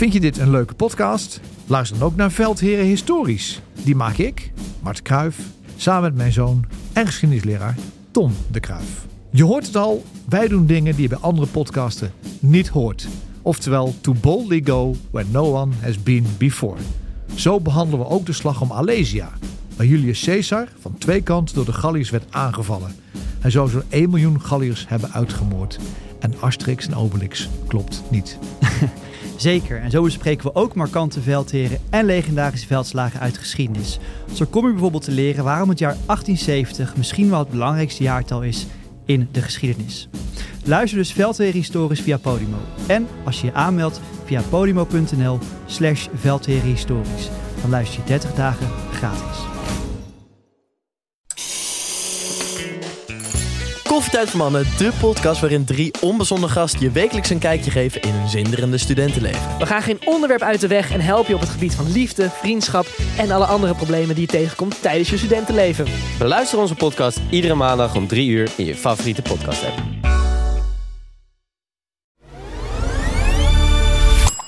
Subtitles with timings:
[0.00, 1.40] Vind je dit een leuke podcast?
[1.66, 3.60] Luister dan ook naar Veldheren Historisch.
[3.84, 4.52] Die maak ik,
[4.82, 5.38] Mart Kruif,
[5.76, 7.76] samen met mijn zoon en geschiedenisleraar
[8.10, 9.06] Tom de Kruif.
[9.30, 13.08] Je hoort het al, wij doen dingen die je bij andere podcasten niet hoort.
[13.42, 16.78] Oftewel, to boldly go where no one has been before.
[17.34, 19.30] Zo behandelen we ook de slag om Alesia,
[19.76, 22.94] waar Julius Caesar van twee kanten door de Galliërs werd aangevallen.
[23.40, 25.78] Hij zou zo'n 1 miljoen Galliërs hebben uitgemoord.
[26.18, 28.38] En Asterix en Obelix klopt niet.
[29.40, 33.98] Zeker, en zo bespreken we ook markante veldheren en legendarische veldslagen uit geschiedenis.
[34.32, 38.42] Zo kom je bijvoorbeeld te leren waarom het jaar 1870 misschien wel het belangrijkste jaartal
[38.42, 38.66] is
[39.06, 40.08] in de geschiedenis.
[40.64, 42.58] Luister dus Veldheren Historisch via Podimo.
[42.86, 46.08] En als je je aanmeldt via podimo.nl slash
[47.60, 49.49] dan luister je 30 dagen gratis.
[54.00, 58.10] Koffietijd voor Mannen, de podcast waarin drie onbezonnen gasten je wekelijks een kijkje geven in
[58.10, 59.58] hun zinderende studentenleven.
[59.58, 62.30] We gaan geen onderwerp uit de weg en helpen je op het gebied van liefde,
[62.30, 62.86] vriendschap
[63.18, 65.86] en alle andere problemen die je tegenkomt tijdens je studentenleven.
[66.18, 69.78] Beluister onze podcast iedere maandag om 3 uur in je favoriete podcast app.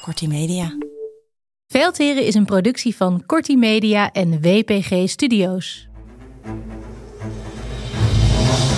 [0.00, 0.76] Kortie Media.
[1.66, 5.90] Veldheren is een productie van Kortie Media en WPG Studios.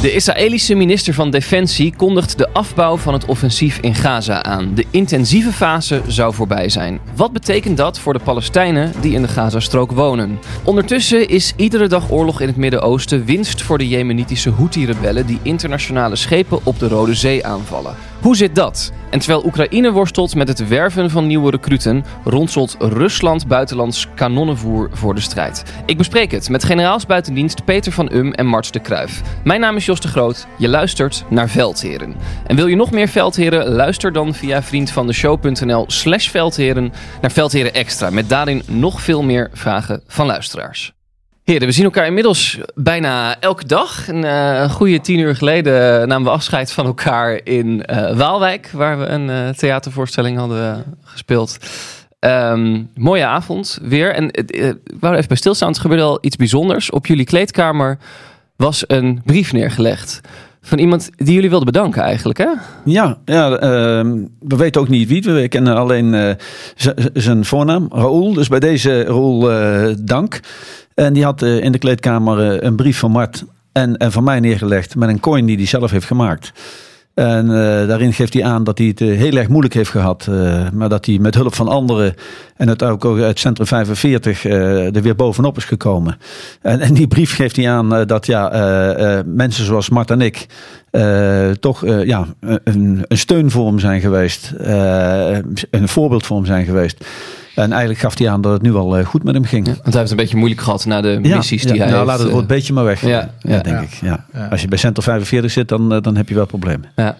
[0.05, 4.75] De Israëlische minister van Defensie kondigt de afbouw van het offensief in Gaza aan.
[4.75, 7.01] De intensieve fase zou voorbij zijn.
[7.17, 10.39] Wat betekent dat voor de Palestijnen die in de Gazastrook wonen?
[10.65, 16.17] Ondertussen is iedere dag oorlog in het Midden-Oosten winst voor de Jemenitische Houthi-rebellen die internationale
[16.17, 18.14] schepen op de Rode Zee aanvallen.
[18.25, 18.93] Hoe zit dat?
[19.11, 25.15] En terwijl Oekraïne worstelt met het werven van nieuwe recruten, ronselt Rusland buitenlands kanonnenvoer voor
[25.15, 25.63] de strijd.
[25.87, 29.23] Ik bespreek het met generaals buitendienst Peter van Um en Mart de Kruif.
[29.45, 30.47] Mijn naam is Jos de Groot.
[30.59, 32.15] Je luistert naar Veldheren.
[32.47, 33.69] En wil je nog meer Veldheren?
[33.69, 38.11] Luister dan via vriendvandeshow.nl slash Veldheren naar Veldheren Extra.
[38.11, 40.95] Met daarin nog veel meer vragen van luisteraars.
[41.45, 44.09] Heren, we zien elkaar inmiddels bijna elke dag.
[44.09, 48.99] Een uh, goede tien uur geleden namen we afscheid van elkaar in uh, Waalwijk, waar
[48.99, 51.59] we een uh, theatervoorstelling hadden gespeeld.
[52.21, 54.15] Um, mooie avond weer.
[54.15, 56.91] En ik wou even bij stilstaan, het gebeurde al iets bijzonders.
[56.91, 57.99] Op jullie kleedkamer
[58.57, 60.21] was een brief neergelegd.
[60.63, 62.49] Van iemand die jullie wilden bedanken eigenlijk, hè?
[62.85, 63.59] Ja, ja uh,
[64.39, 65.23] we weten ook niet wie.
[65.23, 66.37] We kennen alleen
[67.13, 68.33] zijn voornaam, Raoul.
[68.33, 70.41] Dus bij deze uh, dank.
[70.95, 74.97] En die had in de kleedkamer een brief van Mart en, en van mij neergelegd
[74.97, 76.53] met een coin die hij zelf heeft gemaakt.
[77.15, 77.53] En uh,
[77.89, 80.29] daarin geeft hij aan dat hij het heel erg moeilijk heeft gehad.
[80.73, 82.15] Maar dat hij met hulp van anderen
[82.57, 86.19] en het ook uit Centrum 45 er weer bovenop is gekomen.
[86.61, 90.47] En, en die brief geeft hij aan dat ja, mensen zoals Mart en ik
[91.61, 94.53] toch ja, een, een, steun voor hem zijn geweest.
[95.71, 97.05] een voorbeeld voor hem zijn geweest.
[97.55, 99.67] En eigenlijk gaf hij aan dat het nu al goed met hem ging.
[99.67, 101.91] Ja, want hij heeft het een beetje moeilijk gehad na de missies ja, die hij
[101.91, 102.19] nou, heeft.
[102.19, 103.01] laat het een beetje maar weg.
[103.01, 103.93] Ja, ja, denk ik.
[103.93, 104.27] Ja.
[104.51, 106.91] Als je bij Centrum 45 zit, dan, dan heb je wel problemen.
[106.97, 107.17] Ja.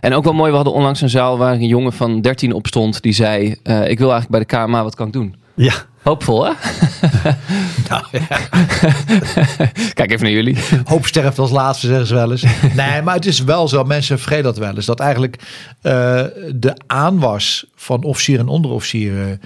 [0.00, 2.66] En ook wel mooi, we hadden onlangs een zaal waar een jongen van 13 op
[2.66, 3.02] stond.
[3.02, 5.34] Die zei, uh, ik wil eigenlijk bij de KMA, wat kan ik doen?
[5.60, 5.74] Ja.
[6.02, 6.52] Hoopvol, hè?
[7.88, 8.26] Nou, ja.
[9.98, 10.56] Kijk even naar jullie.
[10.84, 12.44] Hoop sterft als laatste, zeggen ze wel eens.
[12.74, 14.86] Nee, maar het is wel zo, mensen vergeten dat wel eens.
[14.86, 15.36] Dat eigenlijk
[15.82, 15.92] uh,
[16.54, 19.40] de aanwas van officieren en onderofficieren...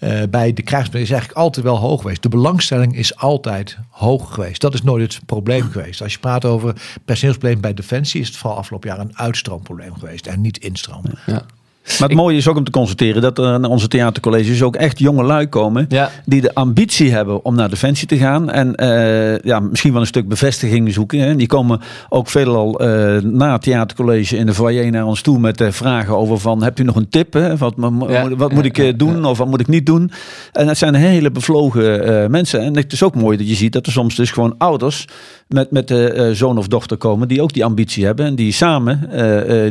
[0.00, 2.22] Uh, bij de krijgsmacht is eigenlijk altijd wel hoog geweest.
[2.22, 4.60] De belangstelling is altijd hoog geweest.
[4.60, 6.02] Dat is nooit het probleem geweest.
[6.02, 8.20] Als je praat over personeelsprobleem bij Defensie...
[8.20, 11.02] is het vooral afgelopen jaar een uitstroomprobleem geweest en niet instroom.
[11.26, 11.46] Ja.
[11.98, 14.98] Maar het mooie is ook om te constateren dat er naar onze theatercolleges ook echt
[14.98, 15.86] jonge lui komen.
[15.88, 16.10] Ja.
[16.24, 18.50] Die de ambitie hebben om naar Defensie te gaan.
[18.50, 21.18] En uh, ja, misschien wel een stuk bevestiging zoeken.
[21.18, 21.36] Hè.
[21.36, 25.60] Die komen ook veelal uh, na het theatercollege in de foyer naar ons toe met
[25.60, 27.32] uh, vragen over van heb u nog een tip?
[27.32, 27.56] Hè?
[27.56, 27.74] Wat,
[28.08, 28.36] ja.
[28.36, 30.10] wat moet ik doen of wat moet ik niet doen?
[30.52, 32.60] En dat zijn hele bevlogen mensen.
[32.60, 35.04] En het is ook mooi dat je ziet dat er soms dus gewoon ouders
[35.48, 38.26] met, met de zoon of dochter komen die ook die ambitie hebben.
[38.26, 39.10] En die samen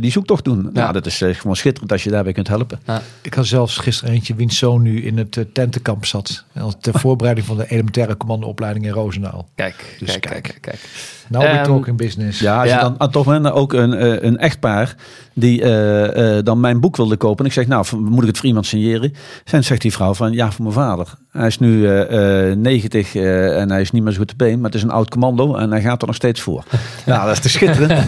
[0.01, 0.69] die zoektocht doen.
[0.73, 0.81] Ja.
[0.81, 2.79] Nou, dat is gewoon schitterend als je daarbij kunt helpen.
[2.85, 3.01] Ja.
[3.21, 6.43] Ik had zelfs gisteren eentje wiens zoon nu in het uh, tentenkamp zat.
[6.79, 9.49] Ter voorbereiding van de elementaire commandoopleiding in Roosendaal.
[9.55, 10.79] Kijk, Dus kijk, kijk, kijk.
[11.27, 12.39] Nou, we Ehm, talking business.
[12.39, 12.75] Ja, als Ja.
[12.75, 14.95] je dan ah, toch een, ook een, eh, een echtpaar
[15.39, 17.39] die eh, eh, dan mijn boek wilde kopen.
[17.39, 19.13] En ik zeg, nou, moet ik het voor iemand signeren?
[19.45, 21.17] En zegt die vrouw van, ja, voor mijn vader.
[21.31, 24.35] Hij is nu eh, eh, 90 eh, en hij is niet meer zo goed te
[24.35, 24.55] been.
[24.55, 26.63] Maar het is een oud commando en hij gaat er nog steeds voor.
[27.05, 27.93] ja, dat is te schitterend.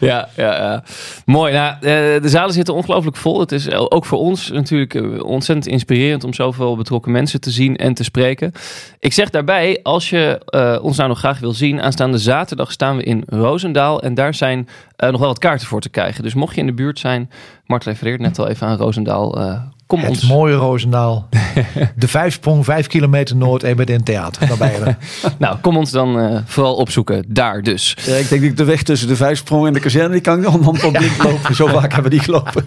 [0.00, 0.84] Ja, ja, ja.
[1.24, 1.52] Mooi.
[1.52, 1.74] Nou,
[2.20, 3.40] de zalen zitten ongelooflijk vol.
[3.40, 7.94] Het is ook voor ons natuurlijk ontzettend inspirerend om zoveel betrokken mensen te zien en
[7.94, 8.52] te spreken.
[8.98, 10.40] Ik zeg daarbij, als je
[10.82, 14.02] ons nou nog graag wil zien, aanstaande zaterdag staan we in Roosendaal.
[14.02, 14.68] En daar zijn
[15.08, 16.22] nog wel wat kaarten voor te krijgen.
[16.22, 17.30] Dus mocht je in de buurt zijn,
[17.66, 19.40] Mart refereert net al even aan Roosendaal.
[19.40, 20.28] eh, kom Het ons...
[20.28, 21.28] mooie Roosendaal.
[21.96, 24.48] De vijfsprong, vijf kilometer noord en met in theater.
[24.48, 24.96] Dan ben je er.
[25.38, 27.24] Nou, kom ons dan eh, vooral opzoeken.
[27.28, 27.96] Daar dus.
[28.06, 30.38] Ja, ik denk dat ik de weg tussen de vijfsprong en de kazerne, die kan
[30.38, 31.54] ik nog hand op blind lopen.
[31.54, 32.64] Zo vaak hebben we die gelopen.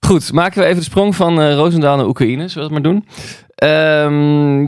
[0.00, 2.48] Goed, maken we even de sprong van eh Roosendaal naar Oekraïne.
[2.48, 3.06] Zullen we het maar doen?
[3.54, 4.66] Ehm,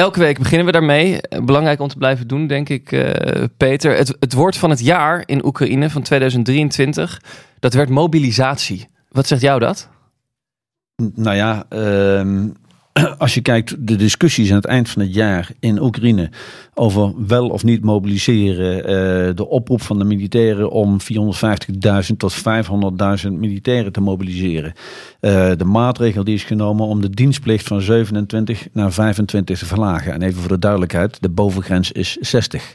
[0.00, 1.20] elke week beginnen we daarmee.
[1.44, 3.96] Belangrijk om te blijven doen, denk ik, eh, Peter.
[3.96, 7.22] Het, het woord van het jaar in Oekraïne van 2023,
[7.58, 8.88] dat werd mobilisatie.
[9.08, 9.88] Wat zegt jou dat?
[11.14, 12.48] Nou ja, ehm,
[13.18, 16.30] als je kijkt de discussies aan het eind van het jaar in Oekraïne
[16.74, 23.32] over wel of niet mobiliseren, eh, de oproep van de militairen om 450.000 tot 500.000
[23.32, 24.72] militairen te mobiliseren,
[25.20, 30.12] eh, de maatregel die is genomen om de dienstplicht van 27 naar 25 te verlagen.
[30.12, 32.74] En even voor de duidelijkheid, de bovengrens is 60.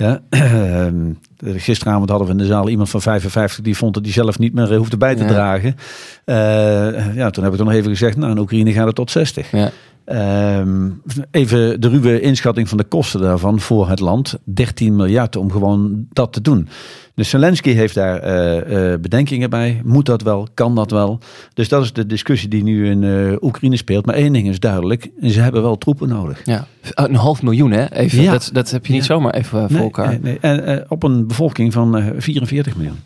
[0.00, 4.12] Ja, ehm, gisteravond hadden we in de zaal iemand van 55 die vond dat hij
[4.12, 5.28] zelf niet meer eh, hoefde bij te Ja.
[5.28, 5.76] dragen.
[6.24, 9.10] Eh, ja, toen heb ik er nog even gezegd, nou in Oekraïne gaat het tot
[9.10, 9.50] 60.
[9.50, 9.70] Ja.
[10.04, 10.88] Ehm,
[11.30, 14.38] even de ruwe inschatting van de kosten daarvan voor het land.
[14.44, 16.68] 13 miljard om gewoon dat te doen.
[17.14, 19.80] Dus Zelensky heeft daar eh, eh, bedenkingen bij.
[19.84, 20.48] Moet dat wel?
[20.54, 21.18] Kan dat wel?
[21.54, 24.06] Dus dat is de discussie die nu in eh, Oekraïne speelt.
[24.06, 25.10] Maar één ding is duidelijk.
[25.22, 26.40] Ze hebben wel troepen nodig.
[26.44, 26.66] Ja.
[26.94, 27.92] Een half miljoen, hè?
[27.92, 28.30] Even, Ja.
[28.32, 29.06] dat, dat heb je niet Ja.
[29.06, 30.08] zomaar even voor Nee, elkaar.
[30.08, 30.38] nee, nee.
[30.40, 32.98] En eh, op een bevolking van eh, 44 miljoen.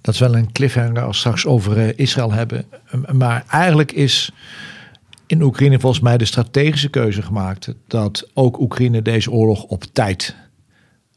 [0.00, 2.64] Dat is wel een cliffhanger als we straks over eh, Israël hebben.
[3.12, 4.30] Maar eigenlijk is
[5.26, 10.36] in Oekraïne volgens mij de strategische keuze gemaakt dat ook Oekraïne deze oorlog op tijd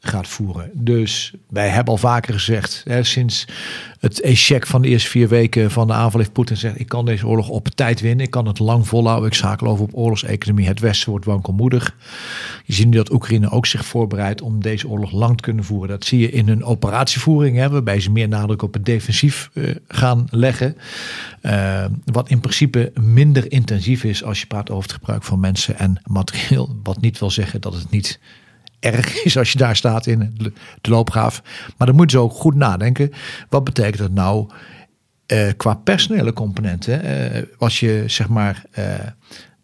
[0.04, 0.72] gaat voeren.
[0.74, 3.46] Dus wij hebben al vaker gezegd, hè, sinds
[4.00, 7.06] het echec van de eerste vier weken van de aanval heeft Poetin gezegd, ik kan
[7.06, 10.68] deze oorlog op tijd winnen, ik kan het lang volhouden, ik schakel over op oorlogseconomie,
[10.68, 11.96] het Westen wordt wankelmoedig.
[12.66, 15.90] Je ziet nu dat Oekraïne ook zich voorbereidt om deze oorlog lang te kunnen voeren.
[15.90, 19.76] Dat zie je in hun operatievoering, hè, waarbij ze meer nadruk op het defensief eh,
[19.88, 20.78] gaan leggen.
[21.42, 25.78] Eh, wat in principe minder intensief is als je praat over het gebruik van mensen
[25.78, 26.76] en materieel.
[26.84, 28.20] Wat niet wil zeggen dat het niet
[28.82, 30.34] erg is als je daar staat in
[30.82, 31.42] de loopgraaf.
[31.78, 33.12] Maar dan moeten ze ook goed nadenken.
[33.50, 34.50] Wat betekent dat nou
[35.26, 37.04] eh, qua personele componenten?
[37.04, 38.86] Eh, als je zeg maar eh,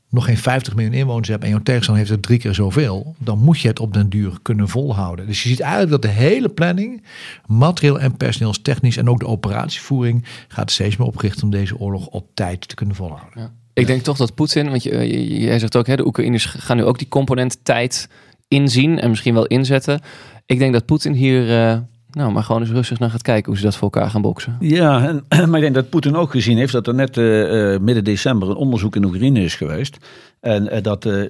[0.10, 3.40] nog geen 50 miljoen inwoners hebt en jouw tegenstander heeft er drie keer zoveel, dan
[3.40, 5.28] moet je het op den duur kunnen volhouden.
[5.28, 7.04] Dus je ziet eigenlijk dat de hele planning,
[7.46, 12.28] materieel en personeelstechnisch en ook de operatievoering, gaat steeds meer opgericht om deze oorlog op
[12.34, 13.42] tijd te kunnen volhouden.
[13.42, 13.52] Ja.
[13.74, 16.84] Ik denk toch dat Poetin, want je, jij zegt ook, hè, de Oekraïners gaan nu
[16.84, 18.10] ook die component tijd
[18.48, 20.00] inzien en misschien wel inzetten.
[20.46, 21.78] Ik denk dat Poetin hier eh,
[22.12, 24.58] nou, maar gewoon eens rustig naar gaat kijken hoe ze dat voor elkaar gaan boksen.
[24.60, 27.82] Ja, en, maar ik denk dat Poetin ook gezien heeft dat er net eh, eh,
[27.82, 29.98] midden december een onderzoek in Oekraïne is geweest.
[30.40, 31.30] En dat eh 96%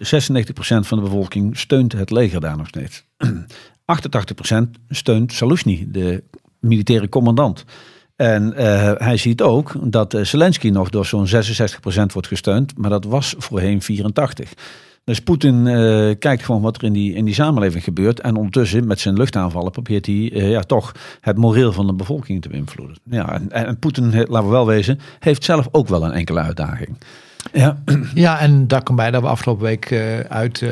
[0.59, 3.03] van de bevolking steunt het leger daar nog steeds.
[4.47, 4.57] 88%
[4.89, 6.23] steunt Saluzhny, de
[6.59, 7.65] militaire commandant.
[8.15, 8.53] En
[8.97, 11.29] hij ziet ook dat Zelensky nog door zo'n 66%
[12.13, 13.85] wordt gesteund, maar dat was voorheen 84%.
[15.07, 18.19] Dus Poetin eh, kijkt gewoon wat er in die, in die samenleving gebeurt.
[18.19, 22.41] En ondertussen met zijn luchtaanvallen probeert hij eh, ja, toch het moreel van de bevolking
[22.41, 22.97] te beïnvloeden.
[23.03, 26.39] Ja, en, en Poetin, eh, laten we wel wezen, heeft zelf ook wel een enkele
[26.39, 26.97] uitdaging.
[27.53, 27.77] Ja,
[28.13, 30.69] Ja, en daar kwam bij dat we afgelopen week eh, uit eh,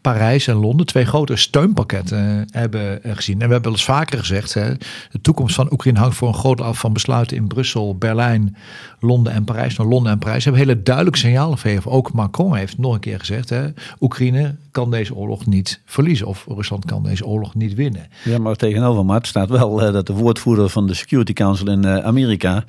[0.00, 3.40] Parijs en Londen twee grote steunpakketten eh, hebben gezien.
[3.40, 4.74] En we hebben wel eens vaker gezegd, hè,
[5.10, 8.56] de toekomst van Oekraïne hangt voor een groot deel af van besluiten in Brussel, Berlijn,
[9.00, 9.76] Londen en Parijs.
[9.76, 11.90] Nou, Londen en Parijs hebben hele duidelijke signalen gegeven.
[11.90, 13.66] Ook Macron heeft nog een keer gezegd, hè,
[14.00, 16.26] Oekraïne kan deze oorlog niet verliezen.
[16.26, 18.06] Of Rusland kan deze oorlog niet winnen.
[18.24, 22.64] ja maar tegenover Mart staat wel dat de woordvoerder van de Security Council in Amerika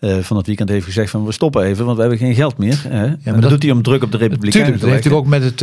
[0.00, 2.82] van het weekend heeft gezegd van we stoppen even, want we hebben geen geld meer.
[2.88, 3.04] Hè?
[3.06, 5.24] en dat, dat- doet hij om druk op de Republikeinen Tuurlijk, dat te heeft natuurlijk
[5.24, 5.62] ook met het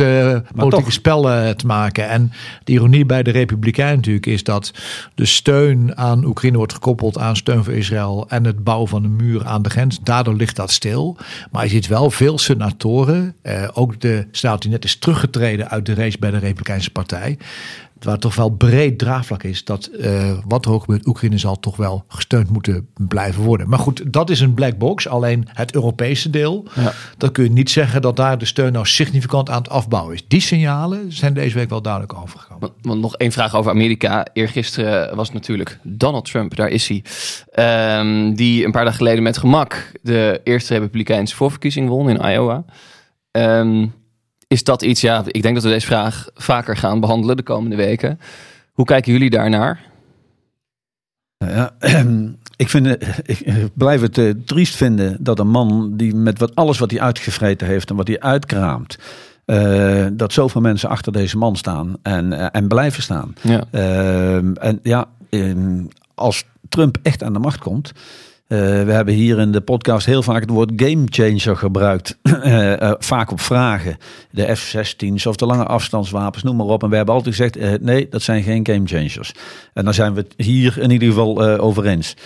[0.54, 2.08] eh, politieke spel eh, te maken.
[2.08, 2.32] En
[2.64, 4.72] de ironie bij de Republikeinen natuurlijk is dat
[5.14, 9.16] de steun aan Oekraïne wordt gekoppeld aan steun voor Israël en het bouwen van een
[9.16, 9.98] muur aan de grens.
[10.02, 11.16] Daardoor ligt dat stil.
[11.50, 15.86] Maar je ziet wel veel senatoren, eh, ook de senator die net is teruggetreden uit
[15.86, 17.38] de race bij de Republikeinse Partij.
[18.00, 21.76] Waar toch wel breed draagvlak is dat eh, wat er ook gebeurt, Oekraïne zal toch
[21.76, 23.68] wel gesteund moeten blijven worden.
[23.68, 25.08] Maar goed, dat is een black box.
[25.08, 26.92] Alleen het Europese deel, Ja.
[27.18, 30.24] dan kun je niet zeggen dat daar de steun nou significant aan het afbouwen is.
[30.28, 32.60] Die signalen zijn deze week wel duidelijk overgekomen.
[32.60, 34.26] Want, want nog één vraag over Amerika.
[34.32, 37.04] Eergisteren was natuurlijk Donald Trump, daar is hij.
[37.52, 42.64] Ehm, die een paar dagen geleden met gemak de eerste Republikeinse voorverkiezing won in Iowa.
[43.30, 43.86] Ehm,
[44.46, 47.76] is dat iets, ja, ik denk dat we deze vraag vaker gaan behandelen de komende
[47.76, 48.20] weken.
[48.72, 49.84] Hoe kijken jullie daarnaar?
[51.38, 51.74] Ja,
[52.56, 52.86] ik, vind,
[53.32, 57.00] ik blijf het eh, triest vinden dat een man die met wat, alles wat hij
[57.00, 58.98] uitgevreten heeft en wat hij uitkraamt,
[59.44, 63.34] eh, dat zoveel mensen achter deze man staan en, eh, en blijven staan.
[63.42, 63.64] Ja.
[63.70, 65.84] Ehm, en ja, ehm,
[66.14, 67.92] als Trump echt aan de macht komt,
[68.46, 72.18] Eh, we hebben hier in de podcast heel vaak het woord gamechanger gebruikt.
[72.46, 73.96] Eh, eh, vaak op vragen.
[74.30, 76.82] De F-16's of de lange afstandswapens, noem maar op.
[76.82, 79.32] En we hebben altijd gezegd, nee, dat zijn geen gamechangers.
[79.72, 82.16] En daar zijn we het hier in ieder geval over eens.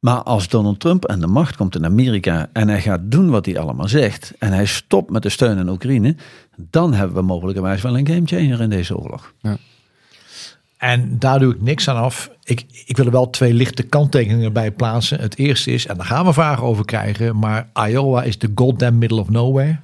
[0.00, 3.46] Maar als Donald Trump aan de macht komt in Amerika en hij gaat doen wat
[3.46, 6.16] hij allemaal zegt en hij stopt met de steun aan Oekraïne,
[6.56, 9.32] dan hebben we mogelijkerwijs wel een gamechanger in deze oorlog.
[10.76, 12.30] En daar doe ik niks aan af.
[12.48, 15.20] Ik, ik wil er wel twee lichte kanttekeningen bij plaatsen.
[15.20, 18.98] Het eerste is, en daar gaan we vragen over krijgen, maar Iowa is de goddamn
[18.98, 19.78] middle of nowhere.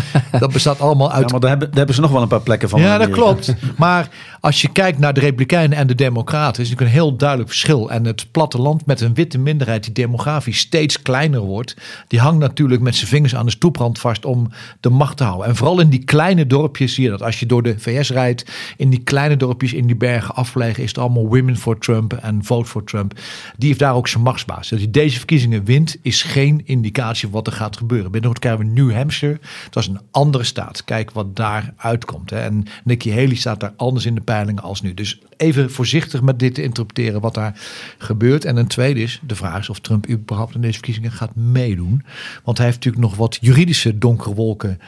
[0.40, 2.40] Dat bestaat allemaal Ja, uit maar daar hebben, daar hebben ze nog wel een paar
[2.40, 2.80] plekken van.
[2.80, 3.54] Ja, dat klopt.
[3.76, 4.08] Maar
[4.40, 7.90] als je kijkt naar de Republikeinen en de Democraten, is natuurlijk een heel duidelijk verschil.
[7.90, 11.76] En het platteland met een witte minderheid die demografisch steeds kleiner wordt,
[12.08, 14.48] die hangt natuurlijk met zijn vingers aan de stoeprand vast om
[14.80, 15.46] de macht te houden.
[15.46, 17.22] En vooral in die kleine dorpjes zie je dat.
[17.22, 20.88] Als je door de VS rijdt, in die kleine dorpjes, in die bergen afgelegen, is
[20.88, 23.14] het allemaal women for Trump en vote for Trump.
[23.56, 24.68] Die heeft daar ook zijn machtsbaas.
[24.68, 28.10] Dat hij deze verkiezingen wint, is geen indicatie wat er gaat gebeuren.
[28.10, 29.40] Binnenkort krijgen we New Hampshire.
[29.70, 30.84] Dat is een andere staat.
[30.84, 32.30] Kijk wat daar uitkomt.
[32.30, 32.40] Hè.
[32.40, 34.94] En Nikki Haley staat daar anders in de peilingen als nu.
[34.94, 37.60] Dus even voorzichtig met dit te interpreteren wat daar
[37.98, 38.44] gebeurt.
[38.44, 42.02] En een tweede is, de vraag is of Trump überhaupt in deze verkiezingen gaat meedoen.
[42.44, 44.80] Want hij heeft natuurlijk nog wat juridische donkere wolken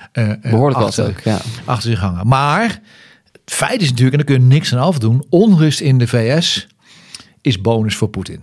[0.42, 1.40] Behoorlijk wat achter, ook, ja.
[1.64, 2.26] achter zich hangen.
[2.26, 2.80] Maar
[3.44, 6.66] het feit is natuurlijk, en daar kun je niks aan afdoen, onrust in de VS
[7.44, 8.42] is bonus voor Poetin.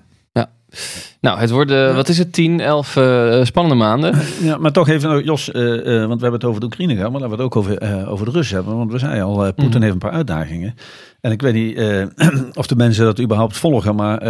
[1.21, 4.15] Nou, het worden, wat is het, 10, 11 eh, spannende maanden.
[4.41, 6.95] Ja, maar toch even, nog, Jos, eh, eh, want we hebben het over de Oekraïne
[6.95, 8.77] gehad, maar laten we het ook over, eh, over de Russen hebben.
[8.77, 9.81] Want we zeiden al, eh, Poetin Mhm.
[9.81, 10.75] heeft een paar uitdagingen.
[11.21, 12.05] En ik weet niet eh,
[12.53, 14.21] of de mensen dat überhaupt volgen, maar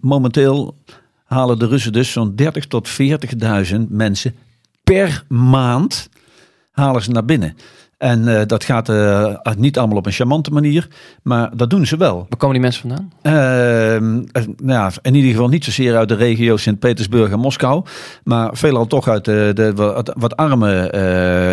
[0.00, 0.76] momenteel
[1.24, 4.34] halen de Russen dus zo'n 30 tot 40.000 mensen
[4.84, 6.08] per maand
[6.70, 7.56] halen ze naar binnen.
[7.98, 10.88] En eh, dat gaat eh, niet allemaal op een charmante manier,
[11.22, 12.16] maar dat doen ze wel.
[12.16, 13.12] Waar komen die mensen vandaan?
[13.22, 13.32] Eh,
[14.42, 17.84] nou ja, in ieder geval niet zozeer uit de regio Sint-Petersburg en Moskou,
[18.24, 20.86] maar veelal toch uit de, de wat, wat arme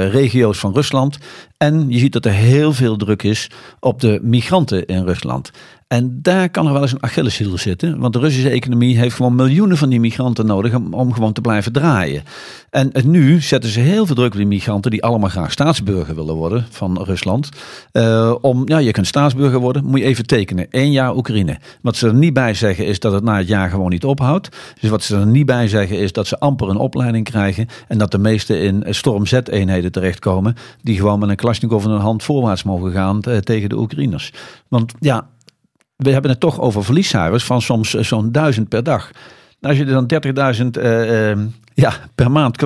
[0.09, 1.17] regio's van Rusland.
[1.57, 5.51] En je ziet dat er heel veel druk is op de migranten in Rusland.
[5.87, 9.35] En daar kan er wel eens een Achilleshiel zitten, want de Russische economie heeft gewoon
[9.35, 12.23] miljoenen van die migranten nodig om, om gewoon te blijven draaien.
[12.69, 16.35] En nu zetten ze heel veel druk op die migranten die allemaal graag staatsburger willen
[16.35, 17.49] worden van Rusland.
[17.91, 20.67] Eh, om, ja, je kunt staatsburger worden, moet je even tekenen.
[20.69, 21.57] Eén jaar Oekraïne.
[21.81, 24.49] Wat ze er niet bij zeggen is dat het na het jaar gewoon niet ophoudt.
[24.79, 27.67] Dus wat ze er niet bij zeggen is dat ze amper een opleiding krijgen.
[27.87, 30.55] En dat de meesten in Storm Z-eenheden terechtkomen.
[30.81, 34.33] Die gewoon met een Kalashnikov hun hand voorwaarts mogen gaan eh, tegen de Oekraïners.
[34.67, 35.29] Want ja,
[35.95, 39.11] we hebben het toch over verliescijfers van soms eh, zo'n duizend per dag.
[39.59, 40.07] Nou, Als je dan
[40.75, 41.39] 30.000 eh, eh,
[41.73, 42.63] ja, per maand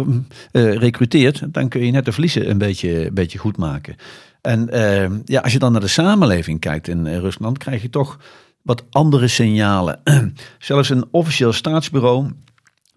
[0.51, 3.95] eh recruteert, dan kun je net de verliezen een beetje, een beetje goed maken.
[4.41, 8.17] En eh, ja, als je dan naar de samenleving kijkt in Rusland, krijg je toch
[8.62, 10.00] wat andere signalen.
[10.59, 12.31] Zelfs een officieel staatsbureau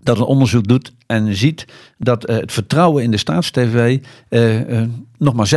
[0.02, 1.64] dat een onderzoek doet en ziet
[1.98, 5.50] dat eh, het vertrouwen in de staatstv eh, eh, nog maar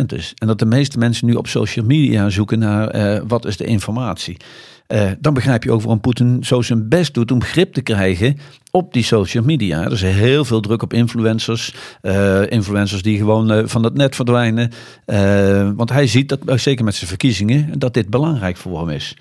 [0.00, 0.32] 26% is.
[0.34, 4.36] En dat de meeste mensen nu op social media zoeken naar wat is de informatie.
[5.18, 8.38] Dan begrijp je ook waarom Poetin zo zijn best doet om grip te krijgen
[8.70, 9.84] op die social media.
[9.84, 11.74] Er is heel veel druk op influencers.
[12.48, 14.70] influencers die gewoon van het net verdwijnen.
[15.76, 19.16] Want hij ziet dat, zeker met zijn verkiezingen, dat dit belangrijk voor hem is.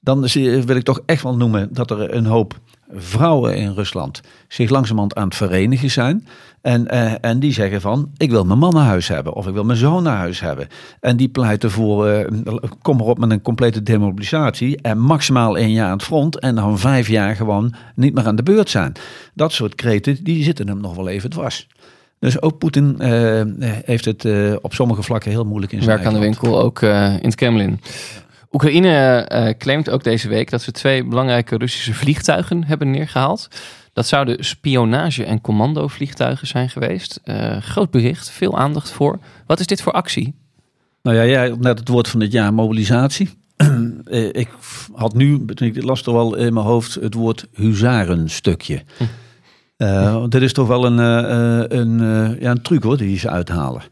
[0.00, 0.20] Dan
[0.66, 2.60] wil ik toch echt wel noemen dat er een hoop
[2.92, 6.26] vrouwen in Rusland zich langzamerhand aan het verenigen zijn.
[6.64, 9.32] En, eh, en die zeggen van, ik wil mijn man naar huis hebben.
[9.32, 10.68] Of ik wil mijn zoon naar huis hebben.
[11.00, 14.80] En die pleiten voor, eh, kom erop met een complete demobilisatie.
[14.80, 16.38] En maximaal één jaar aan het front.
[16.38, 18.92] En dan vijf jaar gewoon niet meer aan de beurt zijn.
[19.34, 21.68] Dat soort kreten, die zitten hem nog wel even dwars.
[22.18, 23.42] Dus ook Poetin eh,
[23.84, 24.26] heeft het
[24.60, 27.80] op sommige vlakken heel moeilijk in zijn Werk aan de winkel, ook in het Kremlin.
[28.54, 33.48] Oekraïne eh, claimt ook deze week dat ze twee belangrijke Russische vliegtuigen hebben neergehaald.
[33.92, 37.20] Dat zouden spionage- en commando-vliegtuigen zijn geweest.
[37.24, 39.18] Eh, groot bericht, veel aandacht voor.
[39.46, 40.34] Wat is dit voor actie?
[41.02, 43.30] Nou ja, jij net het woord van het jaar mobilisatie.
[44.04, 44.48] Eh, ik
[44.94, 48.82] had nu, toen ik dit las toch wel in mijn hoofd, het woord huzarenstukje.
[49.76, 50.98] Eh, dit is toch wel een,
[51.78, 51.98] een,
[52.40, 53.82] ja, een truc hoor, die ze uithalen.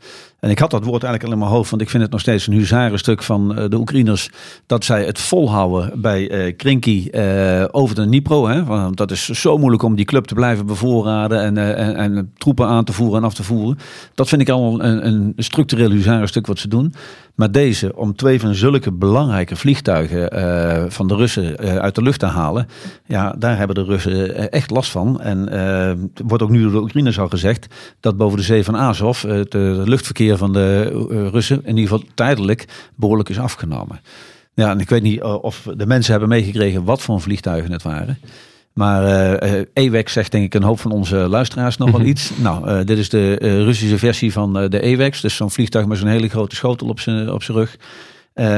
[0.43, 2.21] En ik had dat woord eigenlijk al in mijn hoofd, want ik vind het nog
[2.21, 4.31] steeds een huzarenstuk van eh, de Oekraïners.
[4.67, 8.49] Dat zij het volhouden bij eh Krinky eh, over de Dnipro.
[8.49, 8.65] Hè?
[8.65, 12.85] Want dat is zo moeilijk om die club te blijven bevoorraden en, en troepen aan
[12.85, 13.79] te voeren en af te voeren.
[14.15, 16.95] Dat vind ik al een, een structureel huzarenstuk wat ze doen.
[17.35, 22.03] Maar deze, om twee van zulke belangrijke vliegtuigen eh, van de Russen eh, uit de
[22.03, 22.67] lucht te halen.
[23.07, 25.21] Ja, daar hebben de Russen eh, echt last van.
[25.21, 25.97] En er
[26.27, 27.67] wordt ook nu door de Oekraïners al gezegd
[28.01, 30.83] dat boven de zee van Azov het luchtverkeer van de
[31.33, 34.01] Russen in ieder geval tijdelijk behoorlijk is afgenomen.
[34.55, 38.19] Ja, en ik weet niet of de mensen hebben meegekregen wat voor vliegtuigen het waren.
[38.73, 42.09] Maar eh eh, AWACS zegt denk ik een hoop van onze luisteraars nog wel Mhm.
[42.09, 42.33] iets.
[42.43, 45.21] Nou, eh, dit is de Russische versie van de AWACS.
[45.21, 47.77] Dus zo'n vliegtuig met zo'n hele grote schotel op zijn op zijn rug.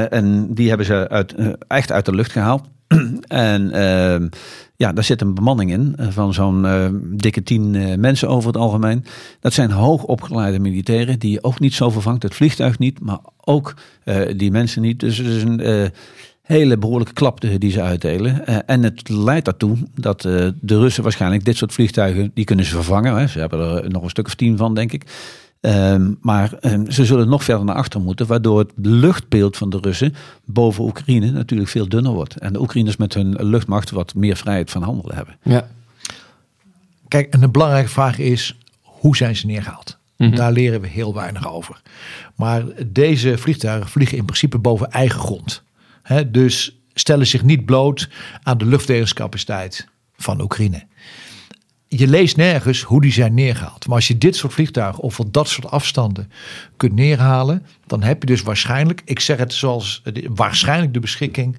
[0.09, 1.35] En die hebben ze uit,
[1.67, 2.63] echt uit de lucht gehaald.
[3.27, 4.27] en ehm,
[4.75, 6.65] ja, daar zit een bemanning in van zo'n
[7.15, 9.05] dikke tien mensen over het algemeen.
[9.39, 12.23] Dat zijn hoogopgeleide militairen die je ook niet zo vervangt.
[12.23, 13.73] Het vliegtuig niet, maar ook
[14.35, 14.99] die mensen niet.
[14.99, 15.91] Dus het is een
[16.45, 18.47] hele behoorlijke klap die ze uitdelen.
[18.47, 22.65] Eh, en het leidt daartoe dat eh, de Russen waarschijnlijk dit soort vliegtuigen, die kunnen
[22.65, 23.15] ze vervangen.
[23.15, 23.27] Hè.
[23.27, 25.05] Ze hebben er nog een stuk of tien van, denk ik.
[25.61, 29.77] Ehm, maar ehm, ze zullen nog verder naar achter moeten, waardoor het luchtbeeld van de
[29.81, 32.37] Russen boven Oekraïne natuurlijk veel dunner wordt.
[32.37, 35.35] En de Oekraïners met hun luchtmacht wat meer vrijheid van handelen hebben.
[35.43, 35.67] Ja.
[37.07, 39.97] Kijk, en de belangrijke vraag is, hoe zijn ze neergehaald?
[40.17, 40.35] Mhm.
[40.35, 41.81] Daar leren we heel weinig over.
[42.35, 45.63] Maar deze vliegtuigen vliegen in principe boven eigen grond.
[46.27, 48.09] Dus stellen zich niet bloot
[48.43, 50.87] aan de luchtverdedigingscapaciteit van Oekraïne.
[51.97, 53.87] Je leest nergens hoe die zijn neergehaald.
[53.87, 56.31] Maar als je dit soort vliegtuigen of op dat soort afstanden
[56.77, 60.01] kunt neerhalen, dan heb je dus waarschijnlijk, ik zeg het zoals
[60.33, 61.57] waarschijnlijk de beschikking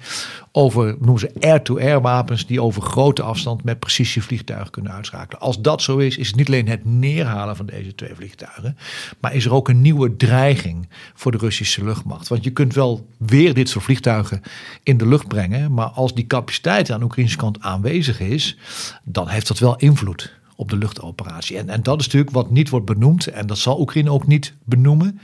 [0.52, 5.40] over, noemen ze air-to-air wapens die over grote afstand met precisie vliegtuigen kunnen uitschakelen.
[5.40, 8.76] Als dat zo is, is het niet alleen het neerhalen van deze twee vliegtuigen,
[9.20, 12.28] maar is er ook een nieuwe dreiging voor de Russische luchtmacht.
[12.28, 14.42] Want je kunt wel weer dit soort vliegtuigen
[14.82, 18.56] in de lucht brengen, maar als die capaciteit aan de Oekraïnse kant aanwezig is,
[19.04, 20.25] dan heeft dat wel invloed
[20.56, 21.58] op de luchtoperatie.
[21.58, 24.54] En, en dat is natuurlijk wat niet wordt benoemd en dat zal Oekraïne ook niet
[24.64, 25.20] benoemen.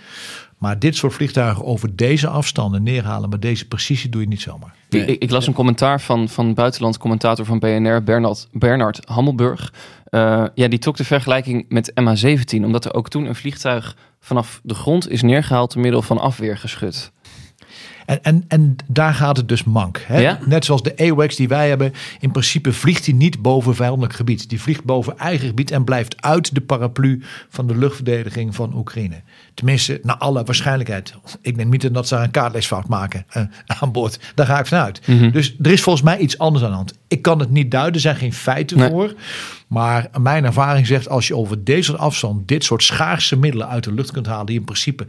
[0.59, 4.75] Maar dit soort vliegtuigen over deze afstanden neerhalen met deze precisie doe je niet zomaar.
[4.89, 9.73] Ik, ik- ik las een commentaar van, van buitenland commentator van BNR, Bernard, Bernard Hammelburg.
[10.05, 14.61] Eh, ja, die trok de vergelijking met MH17, omdat er ook toen een vliegtuig vanaf
[14.63, 17.13] de grond is neergehaald door middel van afweergeschut.
[18.07, 20.05] En, en, en daar gaat het dus mank.
[20.07, 20.21] Hè?
[20.21, 20.39] Ja?
[20.47, 21.93] Net zoals de AWACS die wij hebben.
[22.21, 24.49] In principe vliegt hij niet boven vijandelijk gebied.
[24.49, 29.21] Die vliegt boven eigen gebied en blijft uit de paraplu van de luchtverdediging van Oekraïne.
[29.55, 31.15] Tenminste, naar alle waarschijnlijkheid.
[31.41, 34.19] Ik neem niet dat ze een kaartleesfout maken eh, aan boord.
[34.35, 35.01] Daar ga ik vanuit.
[35.07, 35.31] Mhm.
[35.31, 36.99] Dus er is volgens mij iets anders aan de hand.
[37.09, 38.89] Ik kan het niet duiden, er zijn geen feiten Nee.
[38.89, 39.15] voor.
[39.67, 43.85] Maar mijn ervaring zegt, als je over deze soort afstand dit soort schaarse middelen uit
[43.85, 45.07] de lucht kunt halen, die in principe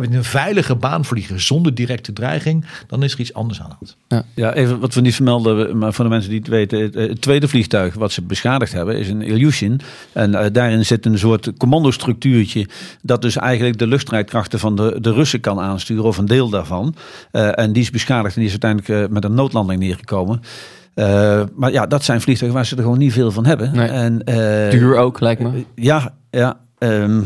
[0.00, 3.74] in een veilige baan vliegen zonder directe dreiging, dan is er iets anders aan de
[3.78, 4.24] hand.
[4.34, 6.80] Ja, even wat we niet vermelden, maar voor de mensen die het weten.
[6.80, 9.80] Het, het tweede vliegtuig wat ze beschadigd hebben is een Ilyushin.
[10.12, 12.68] En eh, daarin zit een soort commandostructuurtje
[13.02, 16.94] dat dus eigenlijk de luchtstrijdkrachten van de, de Russen kan aansturen of een deel daarvan.
[17.30, 20.40] Eh, en die is beschadigd en die is uiteindelijk eh, met een noodlanding neergekomen.
[20.98, 23.70] Eh, maar ja, dat zijn vliegtuigen waar ze er gewoon niet veel van hebben.
[23.74, 23.88] Nee.
[23.88, 25.64] En, eh, Duur ook, lijkt me.
[25.74, 26.60] ja, ja.
[26.78, 27.22] ehm,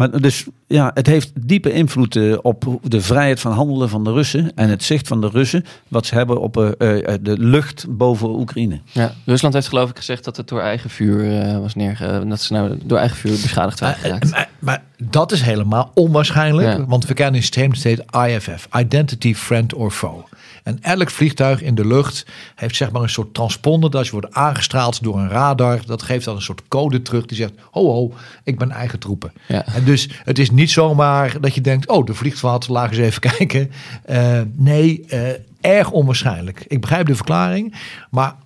[0.00, 4.12] maar dus ja, het heeft diepe invloed eh, op de vrijheid van handelen van de
[4.12, 7.86] Russen en het zicht van de Russen wat ze hebben op eh, eh, de lucht
[7.88, 8.80] boven Oekraïne.
[8.92, 12.24] Ja, Rusland heeft geloof ik gezegd dat het door eigen vuur eh, was neerge...
[12.28, 14.30] dat ze nou door eigen vuur beschadigd waren Maar, geraakt.
[14.30, 16.86] maar, maar dat is helemaal onwaarschijnlijk, Ja.
[16.86, 20.24] want we kennen dat heet IFF, Identity Friend or Foe.
[20.62, 24.20] En elk vliegtuig in de lucht heeft zeg maar een soort transponder dat als je
[24.20, 25.80] wordt aangestraald door een radar.
[25.86, 29.32] Dat geeft dan een soort code terug die zegt, ho ho, ik ben eigen troepen.
[29.48, 29.66] Ja.
[29.66, 32.98] En dus het is niet zomaar dat je denkt, oh, er vliegt wat, laat eens
[32.98, 33.70] even kijken.
[34.04, 35.28] Eh, nee, eh,
[35.60, 36.64] erg onwaarschijnlijk.
[36.68, 37.74] Ik begrijp de verklaring,
[38.10, 38.36] maar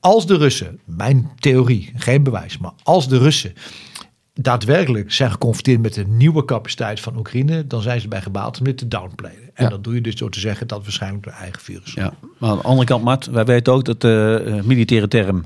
[0.00, 3.54] als de Russen, mijn theorie, geen bewijs, maar als de Russen
[4.34, 8.64] daadwerkelijk zijn geconfronteerd met de nieuwe capaciteit van Oekraïne, dan zijn ze bij gebaat om
[8.64, 9.50] dit te downplayen.
[9.54, 9.70] En Ja.
[9.70, 11.92] dat doe je dus door te zeggen dat waarschijnlijk door eigen virus.
[11.92, 12.12] Ja.
[12.38, 15.44] Maar aan de andere kant, Mart, wij weten ook dat de eh, militaire term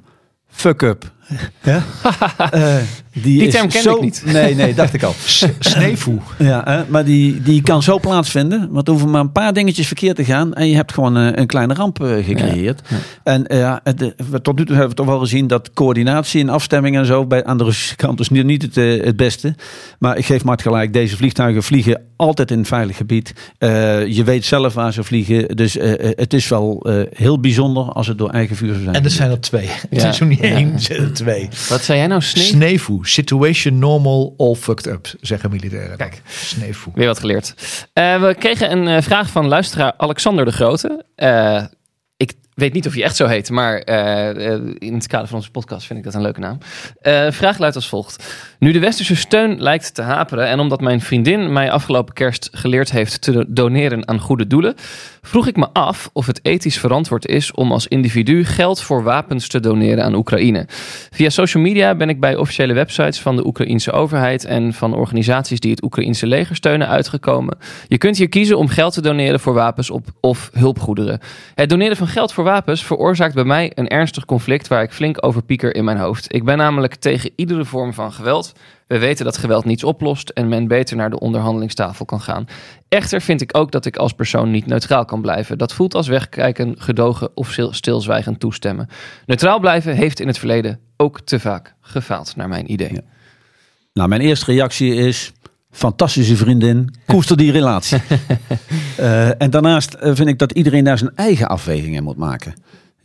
[0.49, 1.13] fuck up.
[1.63, 1.83] Ja?
[2.51, 2.75] Eh,
[3.13, 4.23] Die is term kende zo- ik niet.
[4.33, 5.15] Nee, nee, dacht ik al.
[5.59, 6.19] Sneefoe.
[6.39, 8.69] Ja, maar die, die kan zo plaatsvinden.
[8.71, 10.55] Want er hoeven maar een paar dingetjes verkeerd te gaan.
[10.55, 12.81] En je hebt gewoon een, een kleine ramp eh, gecreëerd.
[13.25, 13.93] En eh, ja, eh,
[14.43, 17.45] tot nu toe hebben we toch wel gezien dat coördinatie en afstemming en zo bij,
[17.45, 19.55] aan de Russische kant is niet, niet het, eh, het beste.
[19.99, 23.33] Maar ik geef Mart gelijk, deze vliegtuigen vliegen altijd in een veilig gebied.
[23.59, 25.57] Eh, je weet zelf waar ze vliegen.
[25.57, 28.83] Dus eh, eh, het is wel eh, heel bijzonder als het door eigen vuur zou
[28.83, 28.95] zijn.
[28.95, 29.69] En er zijn er twee.
[29.91, 30.73] Het is niet één,
[31.17, 31.49] twee.
[31.69, 32.45] Wat zei jij nou, Snee?
[32.45, 33.07] Sneefoe.
[33.09, 35.97] Situation normal, all fucked up, zeggen militairen.
[35.97, 36.23] Kijk.
[36.29, 36.93] Sneefoe.
[36.97, 37.55] Weer wat geleerd.
[37.93, 41.05] Eh, we kregen een eh, vraag van luisteraar Alexander de Grote.
[41.15, 41.65] Eh,
[42.17, 43.79] ik weet niet of hij echt zo heet, maar
[44.79, 46.59] in het kader van onze podcast vind ik dat een leuke naam.
[47.01, 48.25] Eh, vraag luidt als volgt.
[48.59, 52.91] Nu de westerse steun lijkt te haperen en omdat mijn vriendin mij afgelopen kerst geleerd
[52.91, 54.75] heeft te doneren aan goede doelen,
[55.23, 59.49] vroeg ik me af of het ethisch verantwoord is om als individu geld voor wapens
[59.49, 60.67] te doneren aan Oekraïne.
[61.11, 65.61] Via social media ben ik bij officiële websites van de Oekraïense overheid en van organisaties
[65.61, 67.59] die het Oekraïense leger steunen uitgekomen.
[67.89, 71.21] Je kunt hier kiezen om geld te doneren voor wapens op, of hulpgoederen.
[71.55, 75.25] Het doneren van geld voor wapens veroorzaakt bij mij een ernstig conflict waar ik flink
[75.25, 76.35] over pieker in mijn hoofd.
[76.35, 78.53] Ik ben namelijk tegen iedere vorm van geweld.
[78.87, 82.47] We weten dat geweld niets oplost en men beter naar de onderhandelingstafel kan gaan.
[82.89, 85.59] Echter vind ik ook dat ik als persoon niet neutraal kan blijven.
[85.59, 88.89] Dat voelt als wegkijken, gedogen of stil- stilzwijgend toestemmen.
[89.27, 93.01] Neutraal blijven heeft in het verleden ook te vaak gefaald, naar mijn idee.
[93.93, 95.33] Nou, mijn eerste reactie is...
[95.71, 97.99] Fantastische vriendin, koester die relatie.
[98.97, 102.55] Eh, en daarnaast eh, vind ik dat iedereen daar zijn eigen afwegingen moet maken.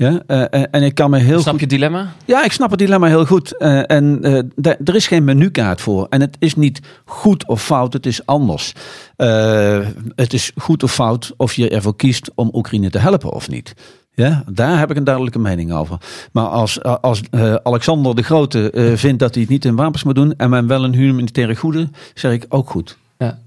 [0.01, 1.53] Ja, eh, eh, en ik kan me heel Snap goed...
[1.53, 2.13] je het dilemma?
[2.25, 3.57] Ja, ik snap het dilemma heel goed.
[3.57, 6.07] Eh, en eh, er is geen menukaart voor.
[6.09, 8.73] En het is niet goed of fout, het is anders.
[9.15, 9.79] Eh,
[10.15, 13.73] het is goed of fout of je ervoor kiest om Oekraïne te helpen of niet.
[14.13, 15.97] Ja, daar heb ik een duidelijke mening over.
[16.31, 20.03] Maar als, als eh, Alexander de Grote eh, vindt dat hij het niet in wapens
[20.03, 22.97] moet doen en men wel een humanitaire goede, zeg ik ook goed.
[23.17, 23.39] Ja,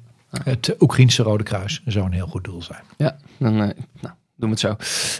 [0.42, 2.82] Het Oekraïnse Rode Kruis zou een heel goed doel zijn.
[2.96, 3.68] ja dan eh,
[4.00, 4.14] nou,
[4.50, 4.76] het zo.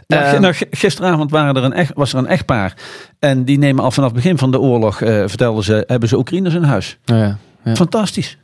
[0.06, 2.74] Ja, Ehm, nou, gisteravond waren er een echt, was er een echtpaar.
[3.18, 6.16] En die nemen al vanaf het begin van de oorlog, eh, vertelden ze, hebben ze
[6.18, 6.98] Oekraïners in huis.
[7.04, 7.74] nou ja, ja.
[7.74, 8.38] Fantastisch.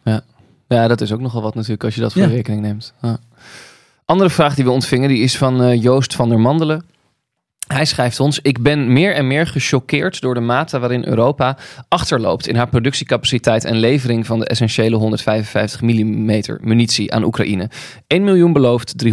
[0.69, 2.29] Ja, dat is ook nogal wat natuurlijk als je dat voor Ja.
[2.29, 2.93] rekening neemt.
[3.03, 3.19] Ja.
[4.05, 6.85] Andere vraag die we ontvingen, die is van eh, Joost van der Mandelen.
[7.75, 11.57] Hij schrijft ons: Ik ben meer en meer gechoqueerd door de mate waarin Europa
[11.89, 17.71] achterloopt in haar productiecapaciteit en levering van de essentiële 155 mm munitie aan Oekraïne.
[18.07, 19.11] 1 miljoen beloofd, 300.000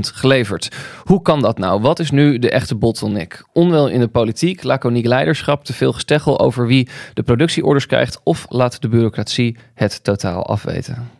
[0.00, 0.68] geleverd.
[1.02, 1.80] Hoe kan dat nou?
[1.80, 3.44] Wat is nu de echte bottleneck?
[3.52, 8.46] Onwel in de politiek, laconiek leiderschap, te veel gesteggel over wie de productieorders krijgt of
[8.48, 11.16] laat de bureaucratie het totaal afweten?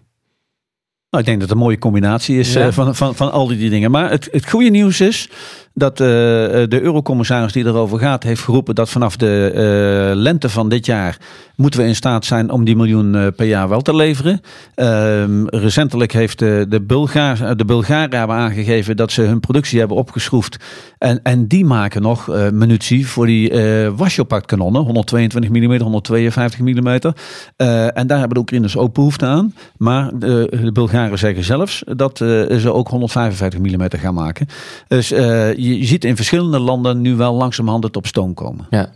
[1.11, 2.67] Nou, ik denk dat het een mooie combinatie is Ja.
[2.67, 3.91] eh, van, van, van al die dingen.
[3.91, 5.31] Maar het, het goede nieuws is
[5.79, 10.69] dat eh, de eurocommissaris die erover gaat, heeft geroepen dat vanaf de eh, lente van
[10.69, 11.19] dit jaar
[11.59, 14.41] moeten we in staat zijn om die miljoen eh, per jaar wel te leveren.
[14.75, 19.97] Ehm, recentelijk heeft de, de, Bulgaar, de Bulgaren hebben aangegeven dat ze hun productie hebben
[19.97, 20.57] opgeschroefd.
[20.99, 26.61] En, en die maken nog eh, munitie voor die eh Washopact kanonnen, 122 mm, 152
[26.61, 26.99] mm.
[27.57, 29.55] Eh, en daar hebben de Oekraïners ook behoefte aan.
[29.77, 34.47] Maar de, de Bulgaren zeggen zelfs dat eh, ze ook 155 mm gaan maken.
[34.89, 38.67] Dus eh, je, je ziet in verschillende landen nu wel langzamerhand het op stoom komen.
[38.71, 38.93] Ja.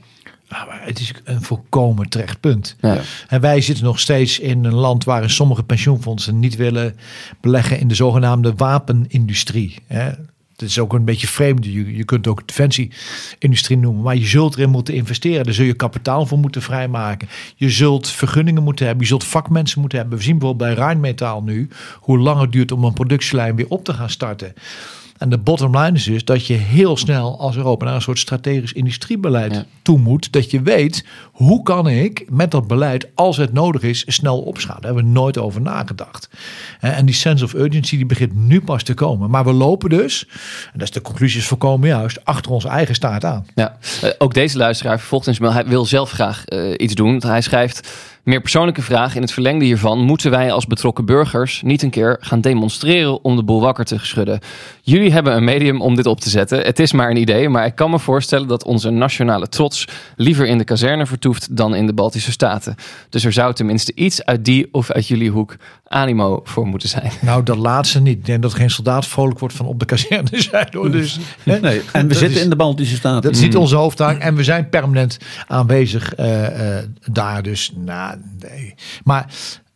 [0.48, 2.76] Ah, maar het is een volkomen terecht punt.
[2.80, 3.00] Ja.
[3.28, 6.96] En wij zitten nog steeds in een land waarin sommige pensioenfondsen niet willen
[7.40, 9.78] beleggen in de zogenaamde wapenindustrie.
[9.87, 10.11] Hè.
[10.62, 11.64] Het is ook een beetje vreemd.
[11.64, 14.02] Je, je kunt het ook defensieindustrie noemen.
[14.02, 15.44] Maar je zult erin moeten investeren.
[15.44, 17.28] Daar zul je kapitaal voor moeten vrijmaken.
[17.56, 19.02] Je zult vergunningen moeten hebben.
[19.02, 20.18] Je zult vakmensen moeten hebben.
[20.18, 21.68] We zien bijvoorbeeld bij Rijnmetaal nu
[22.00, 24.54] hoe lang het duurt om een productielijn weer op te gaan starten.
[25.22, 28.18] En de bottom line is dus dat je heel snel als Europa naar een soort
[28.18, 29.64] strategisch industriebeleid Ja.
[29.82, 30.32] toe moet.
[30.32, 34.82] Dat je weet, hoe kan ik met dat beleid, als het nodig is, snel opschalen.
[34.82, 36.28] Daar hebben we nooit over nagedacht.
[36.80, 39.30] En die sense of urgency die begint nu pas te komen.
[39.30, 40.26] Maar we lopen dus,
[40.72, 43.46] en dat is de conclusie is volkomen juist, achter onze eigen staat aan.
[43.54, 45.61] Ja, eh, ook deze luisteraar vervolgt in zijn mail.
[45.61, 47.22] Hij wil zelf graag eh, iets doen.
[47.26, 47.88] Hij schrijft.
[48.22, 49.98] Meer persoonlijke vraag in het verlengde hiervan.
[49.98, 53.98] Moeten wij als betrokken burgers niet een keer gaan demonstreren om de boel wakker te
[54.00, 54.40] schudden?
[54.82, 56.59] Jullie hebben een medium om dit op te zetten.
[56.64, 60.46] Het is maar een idee, maar ik kan me voorstellen dat onze nationale trots liever
[60.46, 62.75] in de kazerne vertoeft dan in de Baltische Staten.
[63.09, 67.11] Dus er zou tenminste iets uit die of uit jullie hoek animo voor moeten zijn.
[67.20, 68.16] Nou, dat laatste niet.
[68.18, 70.68] Ik denk dat geen soldaat vrolijk wordt van op de kazerne zijn.
[70.72, 70.90] Hoor.
[70.90, 73.22] Dus, hè, Nee, en we dat zitten is- in de Baltische Staten.
[73.22, 74.18] Dat is niet onze hoofdtaak.
[74.18, 77.42] En we zijn permanent aanwezig eh, eh, daar.
[77.42, 78.75] Dus, nou, nee.
[79.05, 79.27] Maar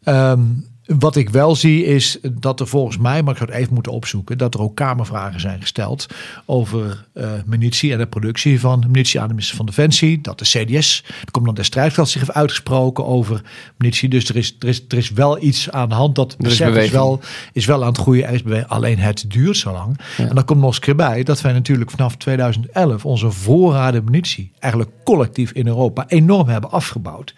[0.02, 0.40] ehm,
[0.86, 3.92] wat ik wel zie is dat er volgens mij, maar ik zou het even moeten
[3.92, 6.06] opzoeken, dat er ook kamervragen zijn gesteld
[6.44, 10.20] over eh, munitie en de productie van munitie aan de minister van Defensie.
[10.20, 13.42] Dat de CDS, de commandant der strijdkracht, zich heeft uitgesproken over
[13.76, 14.08] munitie.
[14.08, 16.14] Dus er is, er is, er is wel iets aan de hand.
[16.14, 16.58] Dat is
[16.90, 17.20] wel,
[17.52, 18.26] is wel aan het groeien.
[18.26, 18.68] Er is beweging.
[18.68, 19.98] Alleen het duurt zo lang.
[20.16, 24.04] En dan komt nog eens een keer bij dat wij natuurlijk vanaf 2011 onze voorraden
[24.04, 27.34] munitie eigenlijk collectief in Europa enorm hebben afgebouwd.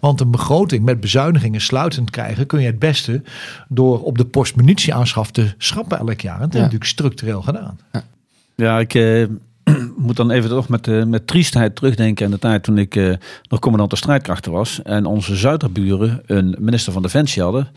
[0.00, 3.22] Want een begroting met bezuinigingen sluitend krijgen kun je het beste
[3.68, 6.34] door op de post munitieaanschaf te schrappen elk jaar.
[6.34, 7.78] En dat hebben we natuurlijk structureel gedaan.
[8.54, 9.26] Ja, ik eh,
[10.06, 13.14] moet dan even toch met, eh, met triestheid terugdenken aan de tijd toen ik eh,
[13.48, 14.82] nog commandant de strijdkrachten was.
[14.82, 17.68] En onze zuiderburen een minister van Defensie hadden.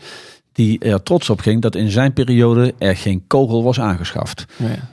[0.52, 4.46] Die er trots op ging dat in zijn periode er geen kogel was aangeschaft.
[4.56, 4.88] Ja.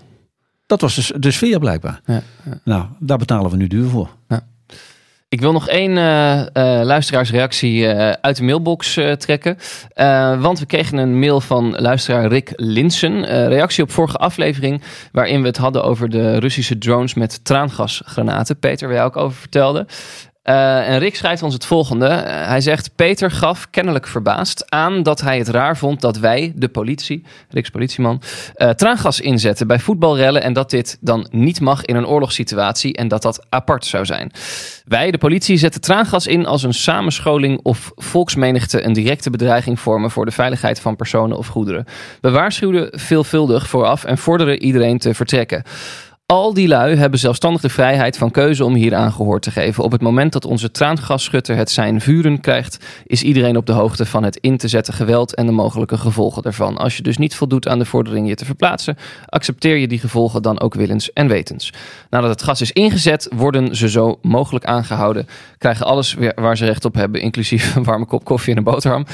[0.66, 2.02] Dat was dus de sfeer blijkbaar.
[2.06, 2.22] Ja,
[2.64, 4.10] Nou, daar betalen we nu duur voor.
[5.34, 9.58] Ik wil nog één eh, eh, luisteraarsreactie eh, uit de mailbox trekken.
[10.42, 13.26] Want we kregen een mail van luisteraar Rick Linsen.
[13.48, 14.82] Reactie op vorige aflevering.
[15.12, 18.60] Waarin we het hadden over de Russische drones met traangasgranaten.
[18.60, 19.86] Peter, waar jij ook over vertelde.
[20.44, 22.06] Uh, en Rick schrijft ons het volgende.
[22.06, 26.54] Uh, hij zegt: Peter gaf kennelijk verbaasd aan dat hij het raar vond dat wij,
[26.56, 28.22] de politie, Riks politieman,
[28.58, 30.42] uh, traangas inzetten bij voetbalrellen.
[30.44, 34.32] En dat dit dan niet mag in een oorlogssituatie en dat dat apart zou zijn.
[34.86, 40.12] Wij, de politie, zetten traangas in als een samenscholing of volksmenigte een directe bedreiging vormen
[40.12, 41.86] voor de veiligheid van personen of goederen.
[42.22, 45.64] We waarschuwden veelvuldig vooraf en vorderden iedereen te vertrekken.
[46.34, 49.84] Al die lui hebben zelfstandig de vrijheid van keuze om hier aangehoord te geven.
[49.84, 54.06] Op het moment dat onze traangasschutter het zijn vuren krijgt, is iedereen op de hoogte
[54.06, 56.78] van het in te zetten geweld en de mogelijke gevolgen daarvan.
[56.78, 60.42] Als je dus niet voldoet aan de vordering je te verplaatsen, accepteer je die gevolgen
[60.42, 61.74] dan ook willens en wetens.
[62.10, 66.66] Nadat het gas is ingezet, worden ze zo mogelijk aangehouden, krijgen alles weer waar ze
[66.66, 69.06] recht op hebben, inclusief een warme kop koffie en een boterham.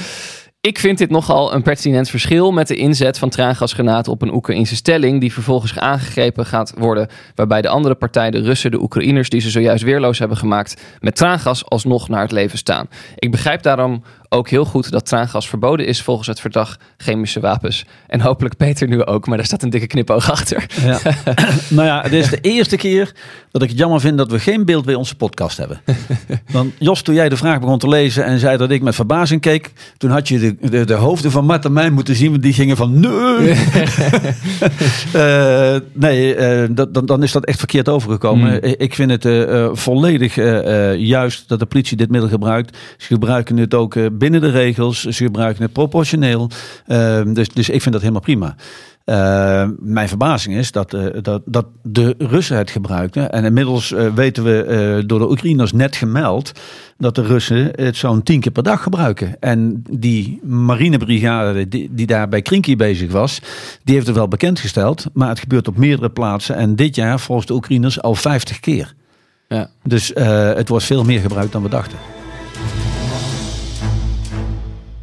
[0.62, 4.76] Ik vind dit nogal een pertinent verschil met de inzet van traangasgranaten op een Oekraïnse
[4.76, 9.40] stelling, die vervolgens aangegrepen gaat worden, waarbij de andere partij, de Russen, de Oekraïners, die
[9.40, 12.88] ze zojuist weerloos hebben gemaakt, met traangas alsnog naar het leven staan.
[13.16, 17.84] Ik begrijp daarom ook heel goed dat traangas verboden is volgens het verdrag chemische wapens.
[18.06, 20.66] En hopelijk Peter nu ook, maar daar staat een dikke knipoog achter.
[20.84, 20.98] Ja.
[21.68, 23.12] nou ja, het is de eerste keer
[23.50, 25.80] dat ik het jammer vind dat we geen beeld bij onze podcast hebben.
[26.52, 29.40] Want Jos, toen jij de vraag begon te lezen en zei dat ik met verbazing
[29.40, 32.42] keek, toen had je de, de, de hoofden van Matt en mij moeten zien, want
[32.42, 33.54] die gingen van nee.
[35.14, 38.52] uh, nee, uh, dat, dan, dan is dat echt verkeerd overgekomen.
[38.52, 38.74] Mm.
[38.76, 40.34] Ik vind het uh, volledig
[40.96, 42.76] juist dat de politie dit middel gebruikt.
[42.96, 45.00] Ze gebruiken het ook binnen de regels.
[45.02, 46.50] Ze gebruiken het proportioneel.
[46.86, 48.56] Uh, dus, dus ik vind dat helemaal prima.
[49.10, 53.30] Uh, mijn verbazing is dat, uh, dat, dat de Russen het gebruikten.
[53.30, 56.52] En inmiddels uh, weten we door de Oekraïners net gemeld
[56.98, 59.40] dat de Russen het zo'n tien keer per dag gebruiken.
[59.40, 63.40] En die marinebrigade die, die daar bij Krinky bezig was,
[63.84, 65.06] die heeft het wel bekendgesteld.
[65.12, 66.56] Maar het gebeurt op meerdere plaatsen.
[66.56, 68.94] En dit jaar volgens de Oekraïners al 50 keer.
[69.48, 69.70] Ja.
[69.82, 72.19] Dus het wordt veel meer gebruikt dan we dachten.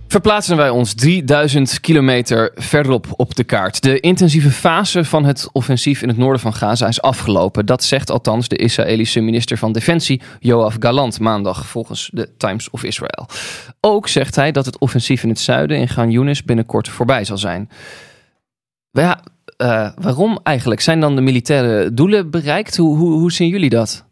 [0.07, 3.81] Verplaatsen wij ons 3000 kilometer verderop op de kaart.
[3.81, 7.65] De intensieve fase van het offensief in het noorden van Gaza is afgelopen.
[7.65, 12.83] Dat zegt althans de Israëlische minister van Defensie Yoav Galant maandag volgens de Times of
[12.83, 13.27] Israel.
[13.81, 17.37] Ook zegt hij dat het offensief in het zuiden in Gan Yunis binnenkort voorbij zal
[17.37, 17.69] zijn.
[18.91, 19.23] Ja,
[19.57, 20.81] uh, waarom eigenlijk?
[20.81, 22.77] Zijn dan de militaire doelen bereikt?
[22.77, 24.06] Hoe, hoe zien jullie dat?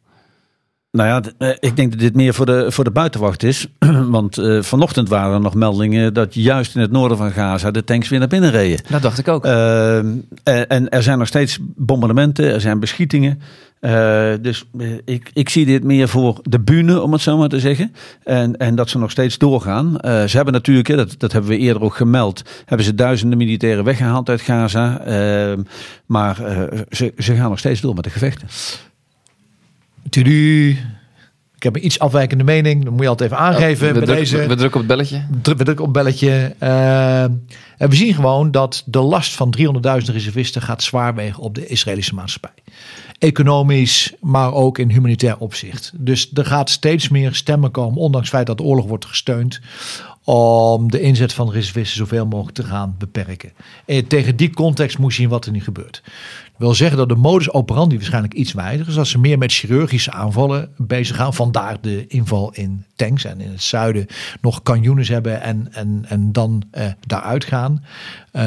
[0.96, 3.68] Nou ja, eh, ik denk dat dit meer voor de, voor de buitenwacht is.
[4.18, 7.84] Want uh, vanochtend waren er nog meldingen dat juist in het noorden van Gaza de
[7.84, 8.80] tanks weer naar binnen reden.
[8.90, 9.46] Dat dacht ik ook.
[9.46, 9.98] Uh,
[10.44, 13.42] en er zijn nog steeds bombardementen, er zijn beschietingen.
[13.82, 13.92] Uh,
[14.42, 14.66] dus
[15.06, 17.94] ik, ik zie dit meer voor de bühne, om het zo maar te zeggen.
[18.24, 19.98] En, en dat ze nog steeds doorgaan.
[20.02, 24.30] ze hebben natuurlijk, dat, dat hebben we eerder ook gemeld, hebben ze duizenden militairen weggehaald
[24.30, 25.00] uit Gaza.
[25.00, 25.62] Ehm,
[26.06, 26.36] maar
[26.90, 28.48] ze, ze gaan nog steeds door met de gevechten.
[30.10, 30.78] Tudu.
[31.56, 32.84] Ik heb een iets afwijkende mening.
[32.84, 33.88] Dat moet je altijd even aangeven.
[33.88, 34.48] we, bij druk, deze.
[34.48, 35.26] we drukken op het belletje.
[35.42, 36.56] Druk, we drukken op het belletje.
[36.60, 37.22] Uh,
[37.78, 39.64] en we zien gewoon dat de last van 300.000
[40.14, 42.64] reservisten gaat zwaar wegen op de Israëlische maatschappij.
[43.20, 45.92] Economisch, maar ook in humanitair opzicht.
[45.96, 49.60] Dus er gaat steeds meer stemmen komen, ondanks het feit dat de oorlog wordt gesteund,
[50.24, 53.54] om de inzet van reservisten zoveel mogelijk te gaan beperken.
[53.86, 56.02] En tegen die context moet je zien wat er nu gebeurt
[56.58, 58.86] wil zeggen dat de modus operandi waarschijnlijk iets wijzigen.
[58.86, 61.34] Dus dat ze meer met chirurgische aanvallen bezig gaan.
[61.34, 64.06] Vandaar de inval in tanks en in het zuiden
[64.42, 67.84] nog kanjoenen hebben en, en, en dan eh, daaruit gaan.
[68.34, 68.42] Uh,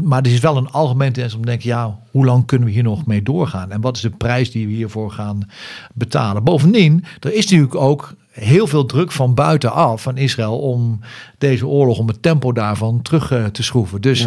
[0.00, 2.74] maar er is wel een algemeen tendens om te denken, ja, hoe lang kunnen we
[2.74, 3.70] hier nog mee doorgaan?
[3.70, 5.48] En wat is de prijs die we hiervoor gaan
[5.94, 6.44] betalen?
[6.44, 11.00] Bovendien, er is natuurlijk ook heel veel druk van buitenaf van Israël om
[11.38, 14.00] deze oorlog, om het tempo daarvan terug uh, te schroeven.
[14.00, 14.26] Dus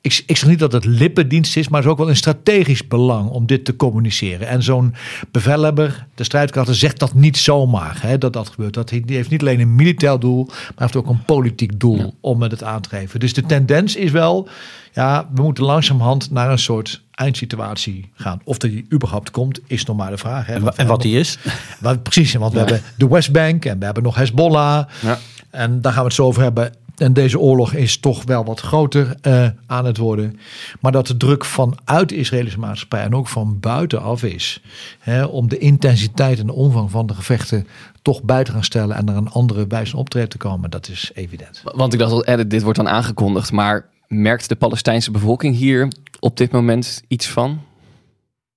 [0.00, 2.86] ik, ik zeg niet dat het lippendienst is, maar het is ook wel een strategisch
[2.88, 4.48] belang om dit te communiceren.
[4.48, 4.94] En zo'n
[5.30, 8.74] bevelhebber, de strijdkrachten, zegt dat niet zomaar hè, dat dat gebeurt.
[8.74, 12.50] Dat heeft niet alleen een militair doel, maar heeft ook een politiek doel om met
[12.50, 13.20] het aan te geven.
[13.20, 14.48] Dus de tendens is wel,
[14.92, 18.40] ja, we moeten langzamerhand naar een soort eindsituatie gaan.
[18.44, 20.46] Of die überhaupt komt, is nog maar de vraag.
[20.46, 20.70] Hè.
[20.76, 21.38] En, wat die is?
[21.80, 24.86] Wat, precies, want we hebben de Westbank en we hebben nog Hezbollah.
[25.00, 25.18] Ja.
[25.50, 26.72] En daar gaan we het zo over hebben.
[27.00, 30.38] En deze oorlog is toch wel wat groter uh, aan het worden.
[30.80, 34.62] Maar dat de druk vanuit de Israëlische maatschappij en ook van buitenaf is.
[34.98, 37.66] Hè, om de intensiteit en de omvang van de gevechten
[38.02, 38.96] toch buiten gaan stellen.
[38.96, 40.70] En er een andere wijze optreden te komen.
[40.70, 41.62] Dat is evident.
[41.64, 43.52] Want ik dacht al, eh, dit wordt dan aangekondigd.
[43.52, 47.60] Maar merkt de Palestijnse bevolking hier op dit moment iets van?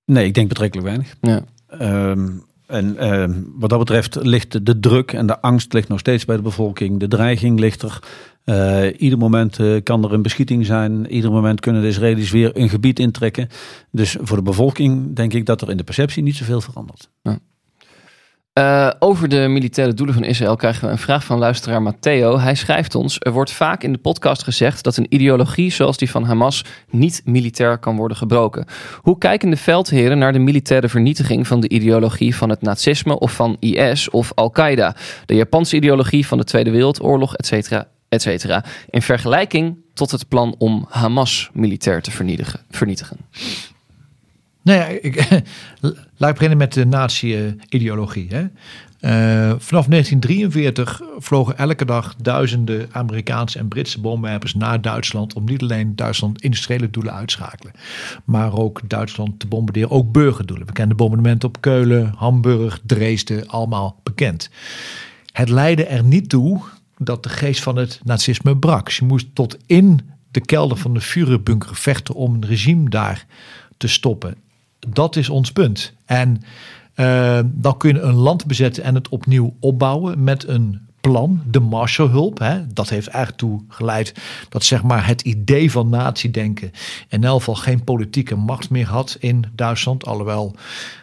[0.04, 1.14] Nee, ik denk betrekkelijk weinig.
[1.20, 1.42] Ja.
[2.10, 3.24] Um, en uh,
[3.54, 7.00] wat dat betreft ligt de druk en de angst ligt nog steeds bij de bevolking.
[7.00, 7.98] De dreiging ligt er.
[8.44, 11.06] Uh, ieder moment uh, kan er een beschieting zijn.
[11.06, 13.48] Ieder moment kunnen de Israëli's weer een gebied intrekken.
[13.90, 17.10] Dus voor de bevolking denk ik dat er in de perceptie niet zoveel verandert.
[17.22, 17.38] Ja.
[18.54, 22.38] Eh, over de militaire doelen van Israël krijgen we een vraag van luisteraar Matteo.
[22.38, 26.10] Hij schrijft ons: Er wordt vaak in de podcast gezegd dat een ideologie zoals die
[26.10, 28.66] van Hamas niet militair kan worden gebroken.
[29.00, 33.32] Hoe kijken de veldheren naar de militaire vernietiging van de ideologie van het nazisme of
[33.32, 37.82] van IS of Al-Qaeda, de Japanse ideologie van de Tweede Wereldoorlog, etc.
[38.08, 38.60] etc.
[38.90, 42.60] in vergelijking tot het plan om Hamas militair te vernietigen?
[42.70, 43.16] vernietigen?
[44.64, 45.16] Nou ja, ik,
[46.16, 48.28] laat ik beginnen met de nazi-ideologie.
[48.32, 49.10] Uh,
[49.58, 55.96] vanaf 1943 vlogen elke dag duizenden Amerikaanse en Britse bommenwerpers naar Duitsland om niet alleen
[55.96, 57.70] Duitsland industriële doelen uit te
[58.24, 60.66] maar ook Duitsland te bombarderen, ook burgerdoelen.
[60.66, 64.50] We kennen de bombardementen op Keulen, Hamburg, Dresden, allemaal bekend.
[65.32, 66.60] Het leidde er niet toe
[66.98, 68.88] dat de geest van het nazisme brak.
[68.88, 70.00] Je moest tot in
[70.30, 73.26] de kelder van de Führerbunker vechten om een regime daar
[73.76, 74.43] te stoppen.
[74.88, 75.92] Dat is ons punt.
[76.04, 76.42] En
[76.96, 81.60] uh, dan kun je een land bezetten en het opnieuw opbouwen met een plan, de
[81.60, 82.38] Marshallhulp.
[82.38, 84.14] Hè, dat heeft eigenlijk toe geleid
[84.48, 86.70] dat zeg maar, het idee van nazi-denken
[87.08, 90.06] in elk geval geen politieke macht meer had in Duitsland.
[90.06, 90.56] Alhoewel,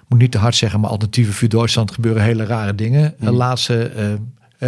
[0.08, 3.16] moet niet te hard zeggen, maar alternatieven voor Duitsland gebeuren hele rare dingen.
[3.20, 4.14] De laatste uh,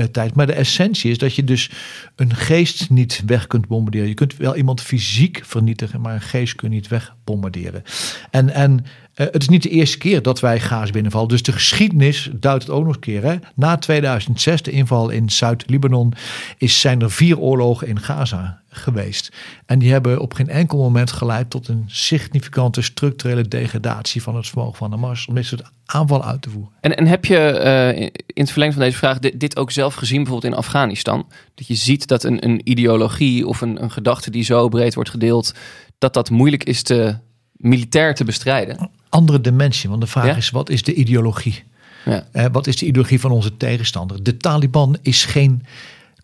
[0.02, 0.36] uh, tijd.
[0.36, 1.72] Maar de essentie is dat je dus
[2.16, 4.08] een geest niet weg kunt bombarderen.
[4.08, 7.84] Je kunt wel iemand fysiek vernietigen, maar een geest kun je niet wegbombarderen.
[8.30, 11.28] En, en het is niet de eerste keer dat wij Gaza binnenvallen.
[11.28, 13.24] Dus de geschiedenis duidt het ook nog een keer.
[13.24, 13.36] Hè?
[13.56, 16.14] Na 2006, de inval in Zuid-Libanon,
[16.58, 19.32] zijn er vier oorlogen in Gaza geweest.
[19.66, 24.48] En die hebben op geen enkel moment geleid tot een significante structurele degradatie van het
[24.48, 25.54] vermogen van Hamas om dit
[25.86, 26.72] aanval uit te voeren.
[26.80, 27.62] En, en heb je
[27.96, 31.28] uh, in het verlengde van deze vraag dit, dit, ook zelf gezien bijvoorbeeld in Afghanistan?
[31.56, 35.10] Dat je ziet dat een, een ideologie of een, een gedachte die zo breed wordt
[35.10, 35.54] gedeeld,
[35.98, 37.18] dat dat moeilijk is te
[37.52, 38.90] militair te bestrijden?
[39.14, 40.36] Andere dimensie, want de vraag ja?
[40.36, 41.64] is wat is de ideologie?
[42.06, 42.24] Ja.
[42.34, 44.24] Uh, wat is de ideologie van onze tegenstander?
[44.24, 45.64] De Taliban is geen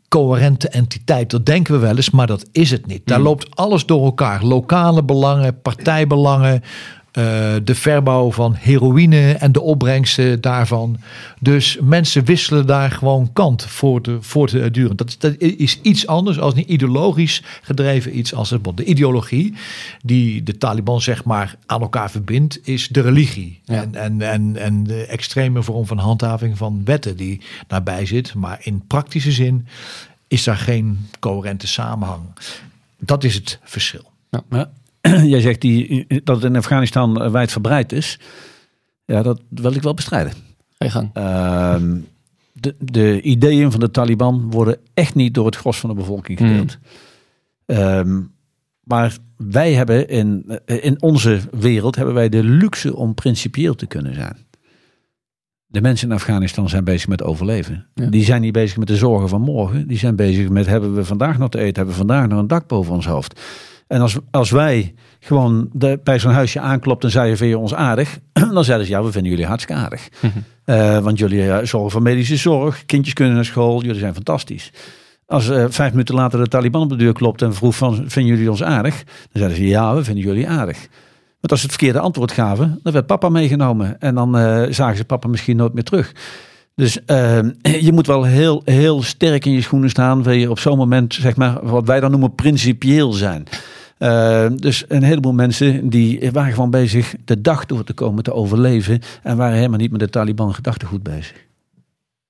[0.07, 1.29] coherente entiteit.
[1.29, 3.01] Dat denken we wel eens, maar dat is het niet.
[3.05, 3.25] Daar Hmm.
[3.27, 4.43] loopt alles door elkaar.
[4.43, 6.63] Lokale belangen, partijbelangen,
[7.13, 7.23] uh,
[7.63, 10.97] de verbouw van heroïne en de opbrengsten daarvan.
[11.39, 14.95] Dus mensen wisselen daar gewoon kant voor te, voor te duren.
[14.95, 19.53] Dat, dat is iets anders als een ideologisch gedreven iets als het De ideologie
[20.03, 23.61] die de Taliban zeg maar aan elkaar verbindt, is de religie.
[23.63, 23.81] Ja.
[23.81, 28.33] En, en, en, en de extreme vorm van handhaving van wetten die daarbij zit.
[28.33, 29.67] Maar in praktische zin
[30.27, 32.23] is daar geen coherente samenhang.
[32.99, 34.11] Dat is het verschil.
[34.49, 34.69] Ja.
[35.33, 38.19] Jij zegt die, dat het in Afghanistan wijdverbreid is.
[39.05, 40.33] Ja, dat wil ik wel bestrijden.
[40.77, 41.09] Ga je gang.
[41.17, 41.75] Uh,
[42.53, 46.37] de, de, ideeën van de Taliban worden echt niet door het gros van de bevolking
[46.37, 46.77] gedeeld.
[47.65, 47.75] Mm.
[47.77, 48.31] Um,
[48.83, 54.15] maar wij hebben in, in onze wereld hebben wij de luxe om principieel te kunnen
[54.15, 54.37] zijn.
[55.65, 57.87] De mensen in Afghanistan zijn bezig met overleven.
[57.93, 58.05] Ja.
[58.05, 59.87] Die zijn niet bezig met de zorgen van morgen.
[59.87, 62.47] Die zijn bezig met hebben we vandaag nog te eten, hebben we vandaag nog een
[62.47, 63.41] dak boven ons hoofd.
[63.89, 67.73] En als, als wij gewoon de, bij zo'n huisje aanklopt en zeiden, vind je ons
[67.73, 68.19] aardig?
[68.53, 70.09] Dan zeiden ze, ja, we vinden jullie hartstikke aardig.
[70.19, 70.75] Mm -hmm.
[70.75, 74.71] uh, want jullie uh, zorgen voor medische zorg, kindjes kunnen naar school, jullie zijn fantastisch.
[75.25, 78.33] Als uh, vijf minuten later de Taliban op de deur klopt en vroeg van, vinden
[78.33, 79.03] jullie ons aardig?
[79.03, 80.77] Dan zeiden ze, ja, we vinden jullie aardig.
[81.39, 83.99] Want als ze het verkeerde antwoord gaven, dan werd papa meegenomen.
[83.99, 84.33] En dan
[84.73, 86.13] zagen ze papa misschien nooit meer terug.
[86.75, 87.39] Dus uh,
[87.87, 90.23] je moet wel heel, heel sterk in je schoenen staan.
[90.23, 93.43] Wil je op zo'n moment, zeg maar, wat wij dan noemen principieel zijn.
[93.99, 98.33] Uh, dus een heleboel mensen die waren gewoon bezig de dag door te komen te
[98.33, 99.01] overleven.
[99.23, 101.47] En waren helemaal niet met de Taliban gedachtegoed bezig.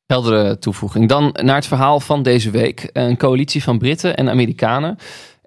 [0.06, 1.10] Heldere toevoeging.
[1.10, 2.90] Dan naar het verhaal van deze week.
[2.94, 4.98] Een coalitie van Britten en Amerikanen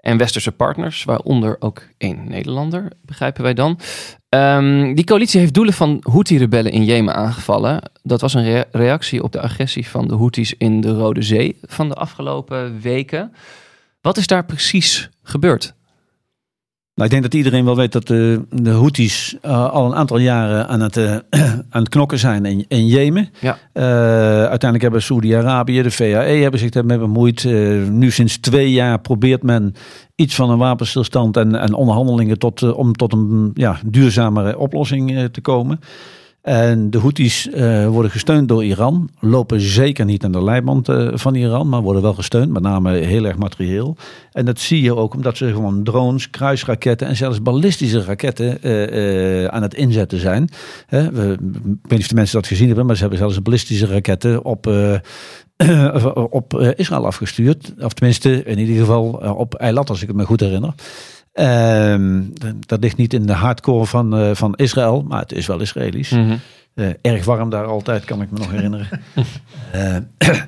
[0.01, 3.79] en westerse partners, waaronder ook één Nederlander, begrijpen wij dan.
[4.29, 7.83] Um, die coalitie heeft doelen van Houthi-rebellen in Jemen aangevallen.
[8.03, 11.59] Dat was een rea reactie op de agressie van de Houthis in de Rode Zee
[11.63, 13.33] van de afgelopen weken.
[14.01, 15.75] Wat is daar precies gebeurd?
[16.95, 20.19] Nou, ik denk dat iedereen wel weet dat de, de Houthis uh, al een aantal
[20.19, 21.17] jaren aan het, uh,
[21.71, 23.29] aan het knokken zijn in, in Jemen.
[23.41, 23.59] Ja.
[23.75, 23.83] Uh,
[24.39, 27.45] uiteindelijk hebben Saudi-Arabië, de VAE hebben zich daarmee bemoeid.
[27.91, 29.75] nu sinds twee jaar probeert men
[30.15, 35.41] iets van een wapenstilstand en, en onderhandelingen tot, om tot een ja, duurzamere oplossing te
[35.41, 35.81] komen.
[36.43, 39.11] En de Houthis uh, worden gesteund door Iran.
[39.21, 42.53] Lopen zeker niet aan de leiband uh, van Iran, maar worden wel gesteund.
[42.53, 43.97] Met name heel erg materieel.
[44.33, 49.45] En dat zie je ook omdat ze gewoon drones, kruisraketten en zelfs ballistische raketten uh,
[49.45, 50.49] aan het inzetten zijn.
[50.89, 51.39] We, ik
[51.83, 54.67] weet niet of de mensen dat gezien hebben, maar ze hebben zelfs ballistische raketten op,
[56.31, 57.75] op Israël afgestuurd.
[57.79, 59.05] Of tenminste, in ieder geval
[59.37, 60.75] op Eilat, als ik het me goed herinner.
[61.35, 62.33] Um,
[62.67, 66.11] dat ligt niet in de hardcore van, uh, van Israël, maar het is wel Israëlisch.
[66.11, 66.41] Mm -hmm.
[66.75, 68.89] Eh, erg warm daar altijd, kan ik me nog herinneren.
[69.73, 69.95] Eh,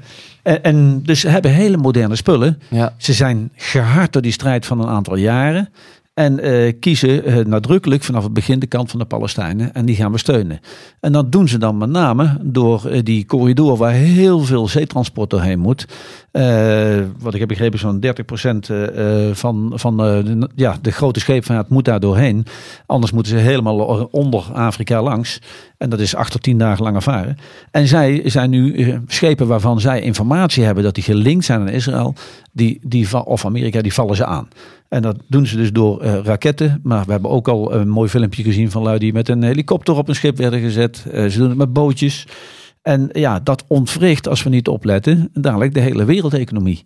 [0.43, 2.61] en, en dus ze hebben hele moderne spullen.
[2.71, 2.95] Ja.
[2.97, 5.69] Ze zijn gehard door die strijd van een aantal jaren.
[6.15, 9.75] En eh, kiezen eh, nadrukkelijk vanaf het begin de kant van de Palestijnen.
[9.75, 10.61] En die gaan we steunen.
[11.01, 15.31] En dat doen ze dan met name door eh, die corridor waar heel veel zeetransport
[15.31, 15.87] doorheen moet.
[17.19, 18.09] Wat ik heb begrepen, zo'n 30%
[18.69, 22.47] eh, eh, van, van de, ja, de grote scheepvaart moet daar doorheen.
[22.87, 25.39] Anders moeten ze helemaal onder Afrika langs.
[25.79, 27.37] En dat is acht tot tien dagen lange varen.
[27.71, 32.15] En zij zijn nu schepen waarvan zij informatie hebben dat die gelinkt zijn aan Israël.
[32.53, 34.49] Die, die, of Amerika, die vallen ze aan.
[34.95, 36.81] En dat doen ze dus door eh, raketten.
[36.83, 39.97] Maar we hebben ook al een mooi filmpje gezien van lui die met een helikopter
[39.97, 41.07] op een schip werden gezet.
[41.13, 42.27] Eh, ze doen het met bootjes.
[42.83, 46.83] En ja, dat ontwricht, als we niet opletten, dadelijk de hele wereldeconomie.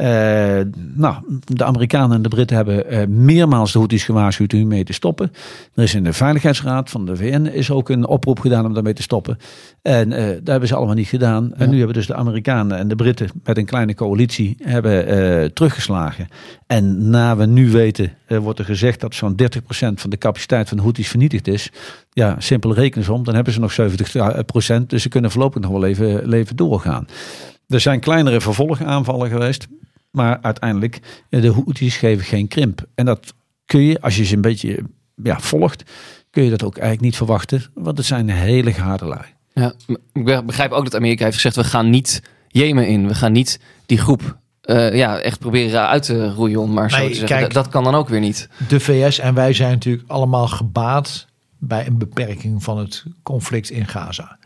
[0.00, 0.60] Eh,
[0.94, 4.92] nou, de Amerikanen en de Britten hebben eh, meermaals de Houthis gewaarschuwd om hiermee te
[4.92, 5.32] stoppen.
[5.74, 8.92] Er is in de Veiligheidsraad van de VN is ook een oproep gedaan om daarmee
[8.92, 9.38] te stoppen.
[9.82, 11.54] En eh dat hebben ze allemaal niet gedaan.
[11.54, 16.28] En nu hebben dus de Amerikanen en de Britten met een kleine coalitie hebben, teruggeslagen.
[16.66, 20.76] En na we nu weten, wordt er gezegd dat zo'n 30% van de capaciteit van
[20.76, 21.70] de Houthis vernietigd is.
[22.12, 24.86] Ja, simpel rekensom, dan hebben ze nog 70%.
[24.86, 27.06] Dus ze kunnen voorlopig nog wel even, even doorgaan.
[27.68, 29.68] Er zijn kleinere vervolgaanvallen geweest.
[30.10, 32.84] Maar uiteindelijk, eh, de Houthis geven geen krimp.
[32.94, 33.34] En dat
[33.64, 34.82] kun je, als je ze een beetje
[35.22, 35.82] ja, volgt,
[36.30, 37.64] kun je dat ook eigenlijk niet verwachten.
[37.74, 39.24] Want het zijn hele harde lui.
[39.54, 39.72] Ja,
[40.12, 43.06] ik be- begrijp ook dat Amerika heeft gezegd: we gaan niet Jemen in.
[43.06, 46.96] We gaan niet die groep eh, ja, echt proberen uit te roeien, om maar zo
[46.96, 47.36] Nee, te zeggen.
[47.38, 48.48] kijk- dat, dat kan dan ook weer niet.
[48.68, 51.26] De VS en wij zijn natuurlijk allemaal gebaat
[51.58, 54.38] bij een beperking van het conflict in Gaza.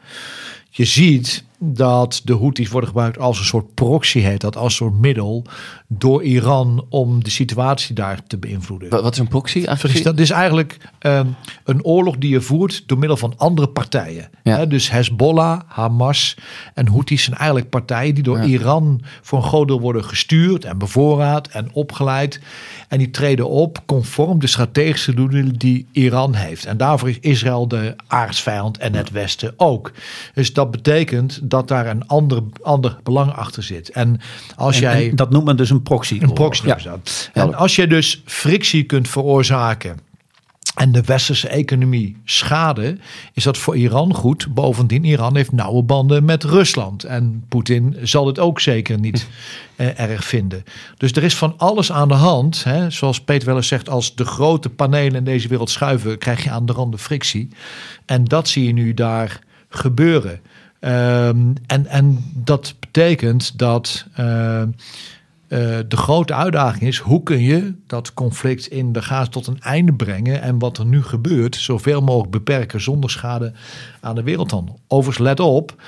[0.70, 4.76] Je ziet dat de Houthis worden gebruikt als een soort proxy, heet dat, als een
[4.86, 5.44] soort middel
[5.88, 8.88] door Iran om de situatie daar te beïnvloeden.
[8.90, 9.58] Wa- Wat is een proxy?
[9.58, 9.96] Dat eigenlijk?
[9.98, 11.26] is, dat is eigenlijk ehm,
[11.64, 14.28] een oorlog die je voert door middel van andere partijen.
[14.42, 14.66] Ja.
[14.66, 16.36] Dus Hezbollah, Hamas
[16.74, 18.44] en Houthis zijn eigenlijk partijen die door Ja.
[18.44, 22.40] Iran voor een groot deel worden gestuurd en bevoorraad en opgeleid.
[22.88, 26.64] En die treden op conform de strategische doelen die Iran heeft.
[26.64, 29.92] En daarvoor is Israël de aardsvijand en het Westen ook.
[30.34, 33.88] Dus dat betekent dat daar een ander, ander belang achter zit.
[33.88, 34.20] En
[34.56, 35.08] als En, jij...
[35.10, 36.18] en dat noemt men dus een proxy.
[36.20, 36.78] Een proxy Ja.
[36.84, 37.30] dat.
[37.32, 39.98] En als je dus frictie kunt veroorzaken
[40.74, 42.98] en de westerse economie schade,
[43.32, 44.54] is dat voor Iran goed.
[44.54, 47.04] Bovendien, Iran heeft nauwe banden met Rusland.
[47.04, 49.26] En Poetin zal het ook zeker niet
[49.76, 50.64] eh, erg vinden.
[50.96, 52.64] Dus er is van alles aan de hand.
[52.64, 52.90] Hè.
[52.90, 56.50] Zoals Peter wel eens zegt, als de grote panelen in deze wereld schuiven, krijg je
[56.50, 57.48] aan de randen frictie.
[58.06, 60.40] En dat zie je nu daar gebeuren.
[60.84, 64.68] Ehm, en, en dat betekent dat eh, eh,
[65.88, 69.92] de grote uitdaging is: hoe kun je dat conflict in de Gaza tot een einde
[69.92, 73.52] brengen en wat er nu gebeurt, zoveel mogelijk beperken zonder schade
[74.00, 74.78] aan de wereldhandel?
[74.88, 75.82] Overigens, let op.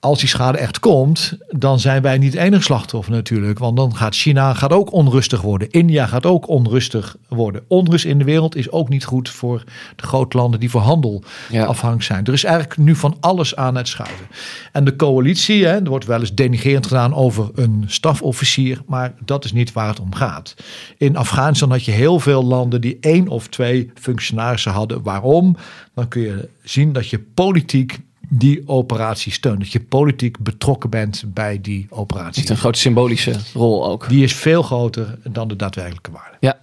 [0.00, 3.58] Als die schade echt komt, dan zijn wij niet het enige slachtoffer natuurlijk.
[3.58, 5.70] Want dan gaat China gaat ook onrustig worden.
[5.70, 7.62] India gaat ook onrustig worden.
[7.68, 9.64] Onrust in de wereld is ook niet goed voor
[9.96, 11.64] de grote landen die voor handel Ja.
[11.64, 12.24] afhankelijk zijn.
[12.24, 14.26] Er is eigenlijk nu van alles aan het schuiven.
[14.72, 19.44] En de coalitie, hè, er wordt wel eens denigerend gedaan over een stafofficier, maar dat
[19.44, 20.54] is niet waar het om gaat.
[20.96, 25.02] In Afghanistan had je heel veel landen die één of twee functionarissen hadden.
[25.02, 25.56] Waarom?
[25.94, 29.58] Dan kun je zien dat je politiek die operatie steunt.
[29.58, 32.34] Dat je politiek betrokken bent bij die Het operatie.
[32.34, 34.08] heeft een grote symbolische rol ook.
[34.08, 36.36] Die is veel groter dan de daadwerkelijke waarde.
[36.40, 36.58] Ja,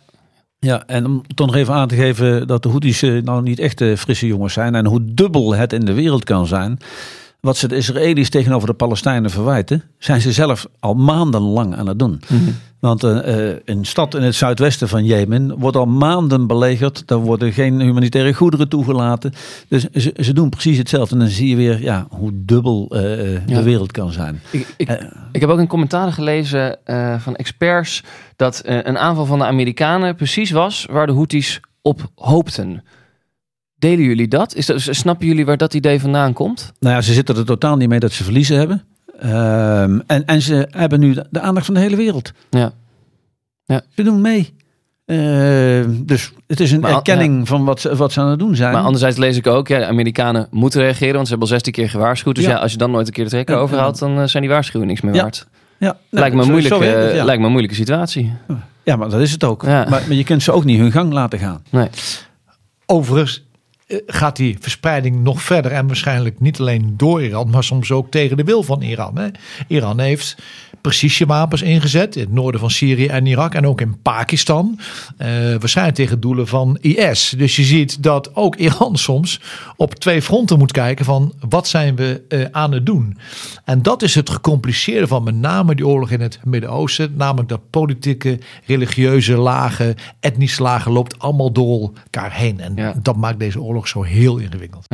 [0.60, 3.60] Ja, en om toch nog even aan te geven dat de Houthis eh, nou niet
[3.60, 4.76] echt eh, frisse jongens zijn.
[4.76, 6.78] En hoe dubbel het in de wereld kan zijn.
[7.46, 12.00] Wat ze de Israëli's tegenover de Palestijnen verwijten, zijn ze zelf al maandenlang aan het
[12.00, 12.22] doen.
[12.80, 17.08] Want eh, eh, een stad in het zuidwesten van Jemen wordt al maanden belegerd.
[17.08, 19.34] Daar worden geen humanitaire goederen toegelaten.
[19.68, 21.16] Dus ze, ze doen precies hetzelfde.
[21.16, 23.40] En dan zie je weer ja, hoe dubbel eh, Ja.
[23.46, 24.42] de wereld kan zijn.
[24.52, 26.78] ik, ik, ik heb ook in commentaren gelezen
[27.20, 28.04] van experts
[28.36, 32.84] dat een aanval van de Amerikanen precies was waar de Houthis op hoopten.
[33.78, 34.56] Delen jullie dat?
[34.56, 36.72] Is dat snappen jullie waar dat idee vandaan komt?
[36.80, 38.84] Nou ja, ze zitten er totaal niet mee dat ze verliezen hebben.
[39.20, 42.32] Ehm, en, en ze hebben nu de, de aandacht van de hele wereld.
[42.50, 42.72] Ja.
[43.96, 44.54] Ze doen mee.
[45.06, 48.56] Ehm, dus het is een Maar erkenning van wat ze, wat ze aan het doen
[48.56, 48.74] zijn.
[48.74, 51.74] Maar anderzijds lees ik ook, ja, de Amerikanen moeten reageren, want ze hebben al 16
[51.74, 52.36] keer gewaarschuwd.
[52.36, 52.58] Dus ja, Ja.
[52.58, 55.02] als je dan nooit een keer de trekker overhaalt, dan eh, zijn die waarschuwingen niks
[55.06, 55.22] meer Ja.
[55.22, 55.48] waard.
[55.80, 57.24] ja, nee, lijkt, me een moeilijke, het, ja.
[57.24, 58.34] lijkt me een moeilijke situatie.
[58.84, 59.62] ja, maar dat is het ook.
[59.64, 59.70] Ja.
[59.70, 61.64] Maar, maar je kunt ze ook niet hun gang laten gaan.
[61.70, 61.88] Nee.
[62.86, 63.55] Overigens, eh,
[64.08, 68.38] gaat die verspreiding nog verder en waarschijnlijk niet alleen door Iran, maar soms ook tegen
[68.38, 69.18] de wil van Iran.
[69.18, 69.28] Hè.
[69.68, 70.36] Iran heeft
[70.82, 74.80] precisiewapens ingezet in het noorden van Syrië en Irak en ook in Pakistan.
[75.18, 75.28] Eh,
[75.60, 77.34] waarschijnlijk tegen doelen van IS.
[77.38, 79.42] Dus je ziet dat ook Iran soms
[79.76, 83.18] op twee fronten moet kijken van wat zijn we eh, aan het doen.
[83.64, 87.14] En dat is het gecompliceerde van met name die oorlog in het Midden-Oosten.
[87.16, 92.60] Namelijk dat politieke, religieuze lagen, etnische lagen loopt allemaal door elkaar heen.
[92.60, 92.94] En Ja.
[93.02, 94.86] dat maakt deze oorlog zo heel ingewikkeld.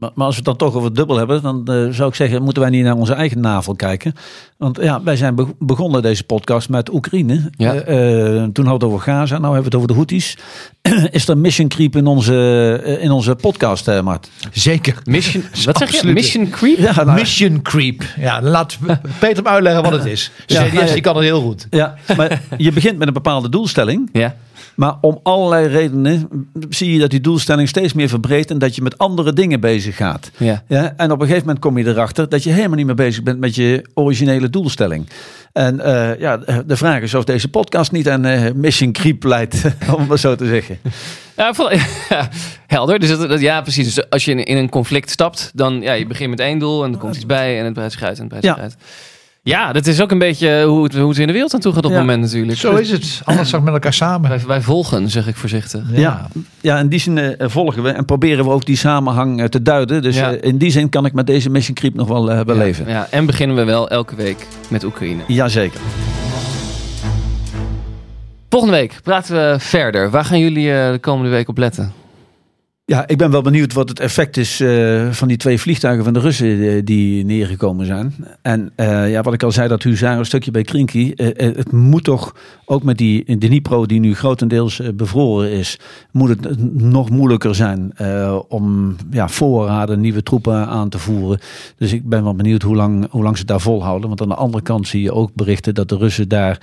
[0.00, 2.42] Maar, maar als we het dan toch over dubbel hebben, dan eh, zou ik zeggen,
[2.42, 4.14] moeten wij niet naar onze eigen navel kijken.
[4.56, 7.50] Want ja, wij zijn be- begonnen deze podcast met Oekraïne.
[7.56, 7.74] Ja.
[7.74, 10.36] Eh, eh, toen hadden we het over Gaza, nou hebben we het over de Houthis.
[11.10, 14.30] Is er mission creep in onze, in onze podcast, eh, Mart?
[14.52, 14.94] Zeker.
[15.04, 16.12] Mission, wat zeg je?
[16.12, 16.78] Mission creep?
[16.78, 18.02] Ja, nou, Mission creep.
[18.18, 18.78] Ja, dan laat
[19.20, 20.30] Peter hem uitleggen wat het is.
[20.46, 20.92] Ja, CDS nou ja.
[20.92, 21.66] die kan het heel goed.
[21.70, 24.08] ja, maar je begint met een bepaalde doelstelling.
[24.12, 24.36] Ja.
[24.74, 26.28] Maar om allerlei redenen
[26.68, 29.89] zie je dat die doelstelling steeds meer verbreedt en dat je met andere dingen bezig
[29.92, 30.30] gaat.
[30.36, 30.62] Ja.
[30.66, 33.22] Ja, en op een gegeven moment kom je erachter dat je helemaal niet meer bezig
[33.22, 35.08] bent met je originele doelstelling.
[35.52, 36.36] En eh, ja,
[36.66, 39.64] de vraag is of deze podcast niet aan eh, mission creep leidt,
[39.94, 40.78] om het maar zo te zeggen.
[41.36, 41.52] Ja,
[42.66, 42.98] helder.
[42.98, 43.94] Dus dat, dat- ja, precies.
[43.94, 46.84] Dus als je in, in een conflict stapt, dan ja, je begint met één doel
[46.84, 48.62] en er komt iets bij en het breidt zich uit en het breidt zich Ja.
[48.62, 48.76] uit.
[49.42, 51.72] Ja, dat is ook een beetje hoe het, hoe het in de wereld aan toe
[51.72, 52.06] gaat op het Ja.
[52.06, 52.58] moment natuurlijk.
[52.58, 53.20] Zo is het.
[53.24, 54.28] Alles zag met elkaar samen.
[54.30, 55.82] Wij, wij volgen, zeg ik voorzichtig.
[55.92, 56.28] Ja,
[56.60, 59.62] ja in die zin eh, volgen we en proberen we ook die samenhang eh, te
[59.62, 60.02] duiden.
[60.02, 60.32] Dus Ja.
[60.32, 62.88] eh, in die zin kan ik met deze mission creep nog wel eh, beleven.
[62.88, 65.22] Ja, en beginnen we wel elke week met Oekraïne.
[65.26, 65.80] Jazeker.
[68.48, 70.10] Volgende week praten we verder.
[70.10, 71.92] Waar gaan jullie eh, de komende week op letten?
[72.90, 76.12] Ja, ik ben wel benieuwd wat het effect is eh, van die twee vliegtuigen van
[76.12, 78.14] de Russen eh, die neergekomen zijn.
[78.42, 81.12] En eh, ja, wat ik al zei, dat Huzaren stukje bij Krinky.
[81.16, 82.34] eh, het moet toch,
[82.64, 85.78] ook met die Dnipro die nu grotendeels bevroren is,
[86.12, 87.92] moet het nog moeilijker zijn
[88.48, 91.40] om ja, voorraden, nieuwe troepen aan te voeren.
[91.76, 94.08] Dus ik ben wel benieuwd hoe lang, hoe lang ze daar volhouden.
[94.08, 96.60] Want aan de andere kant zie je ook berichten dat de Russen daar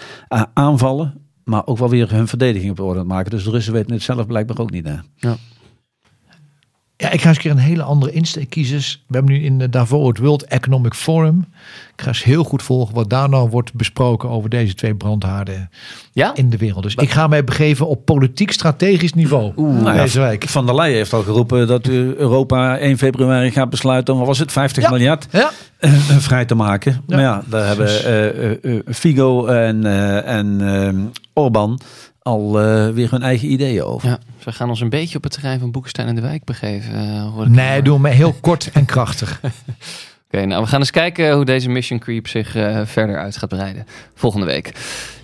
[0.54, 1.14] aanvallen.
[1.44, 3.32] Maar ook wel weer hun verdediging op orde maken.
[3.32, 4.86] Dus de Russen weten het zelf blijkbaar ook niet.
[4.86, 4.96] Hè?
[5.16, 5.36] Ja,
[6.98, 8.80] ik ga eens een keer een hele andere insteek kiezen.
[8.80, 11.46] We hebben nu in de Davos het World Economic Forum.
[11.96, 15.70] Ik ga eens heel goed volgen wat daar nou wordt besproken over deze twee brandhaarden
[16.12, 16.36] Ja?
[16.36, 16.84] in de wereld.
[16.84, 20.48] Dus ik ga mij begeven op politiek strategisch niveau Nou ja, week.
[20.50, 24.28] Van der Leyen heeft al geroepen dat eh, Europa 1 februari gaat besluiten om, wat
[24.28, 24.90] was het, 50 Ja.
[24.90, 26.92] miljard Ja, eh, vrij te maken.
[26.92, 27.16] Ja.
[27.16, 30.94] Maar ja, daar hebben eh, eh, eh, Figo en, eh en eh,
[31.34, 31.80] Orban
[32.28, 34.10] al eh, weer hun eigen ideeën over.
[34.10, 36.94] Ja, we gaan ons een beetje op het terrein van Boekenstein en de Wijk begeven.
[36.94, 39.40] eh, hoor ik nee, doe me heel kort en krachtig.
[40.32, 43.50] Oké, nou we gaan eens kijken hoe deze Mission Creep zich eh, verder uit gaat
[43.50, 44.72] breiden volgende week.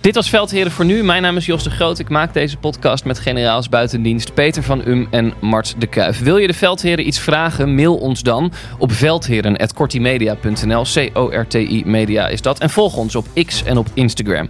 [0.02, 1.04] Dit was Veldheren voor nu.
[1.04, 2.00] Mijn naam is Jos de Groot.
[2.00, 6.20] Ik maak deze podcast met generaals buitendienst Peter van Um en Mart de Kuif.
[6.20, 7.76] Wil je de Veldheren iets vragen?
[7.76, 10.84] Mail ons dan op veldheren.kortimedia.nl.
[10.94, 12.60] C-O-R-T-I media is dat.
[12.60, 14.50] En volg ons op X en op Instagram.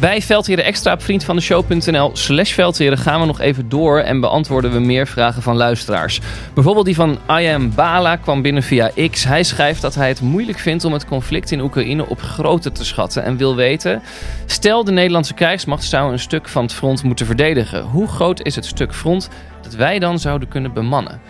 [0.00, 4.78] Bij Veldheren Extra op vriendvandeshow.nl slash Veldheren gaan we nog even door en beantwoorden we
[4.78, 6.20] meer vragen van luisteraars.
[6.54, 9.24] Bijvoorbeeld die van Ayam Bala kwam binnen via X.
[9.24, 12.84] Hij schrijft dat hij het moeilijk vindt om het conflict in Oekraïne op grootte te
[12.84, 14.02] schatten en wil weten...
[14.46, 17.82] Stel de Nederlandse krijgsmacht zou een stuk van het front moeten verdedigen.
[17.82, 19.28] Hoe groot is het stuk front
[19.62, 21.20] dat wij dan zouden kunnen bemannen?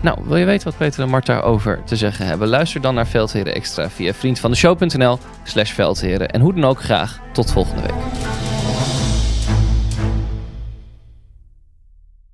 [0.00, 2.48] Nou, wil je weten wat Peter en Mart daarover te zeggen hebben?
[2.48, 6.28] Luister dan naar Veldheren Extra via vriendvandeshow.nl slash Veldheren.
[6.28, 8.53] En hoe dan ook graag tot volgende week.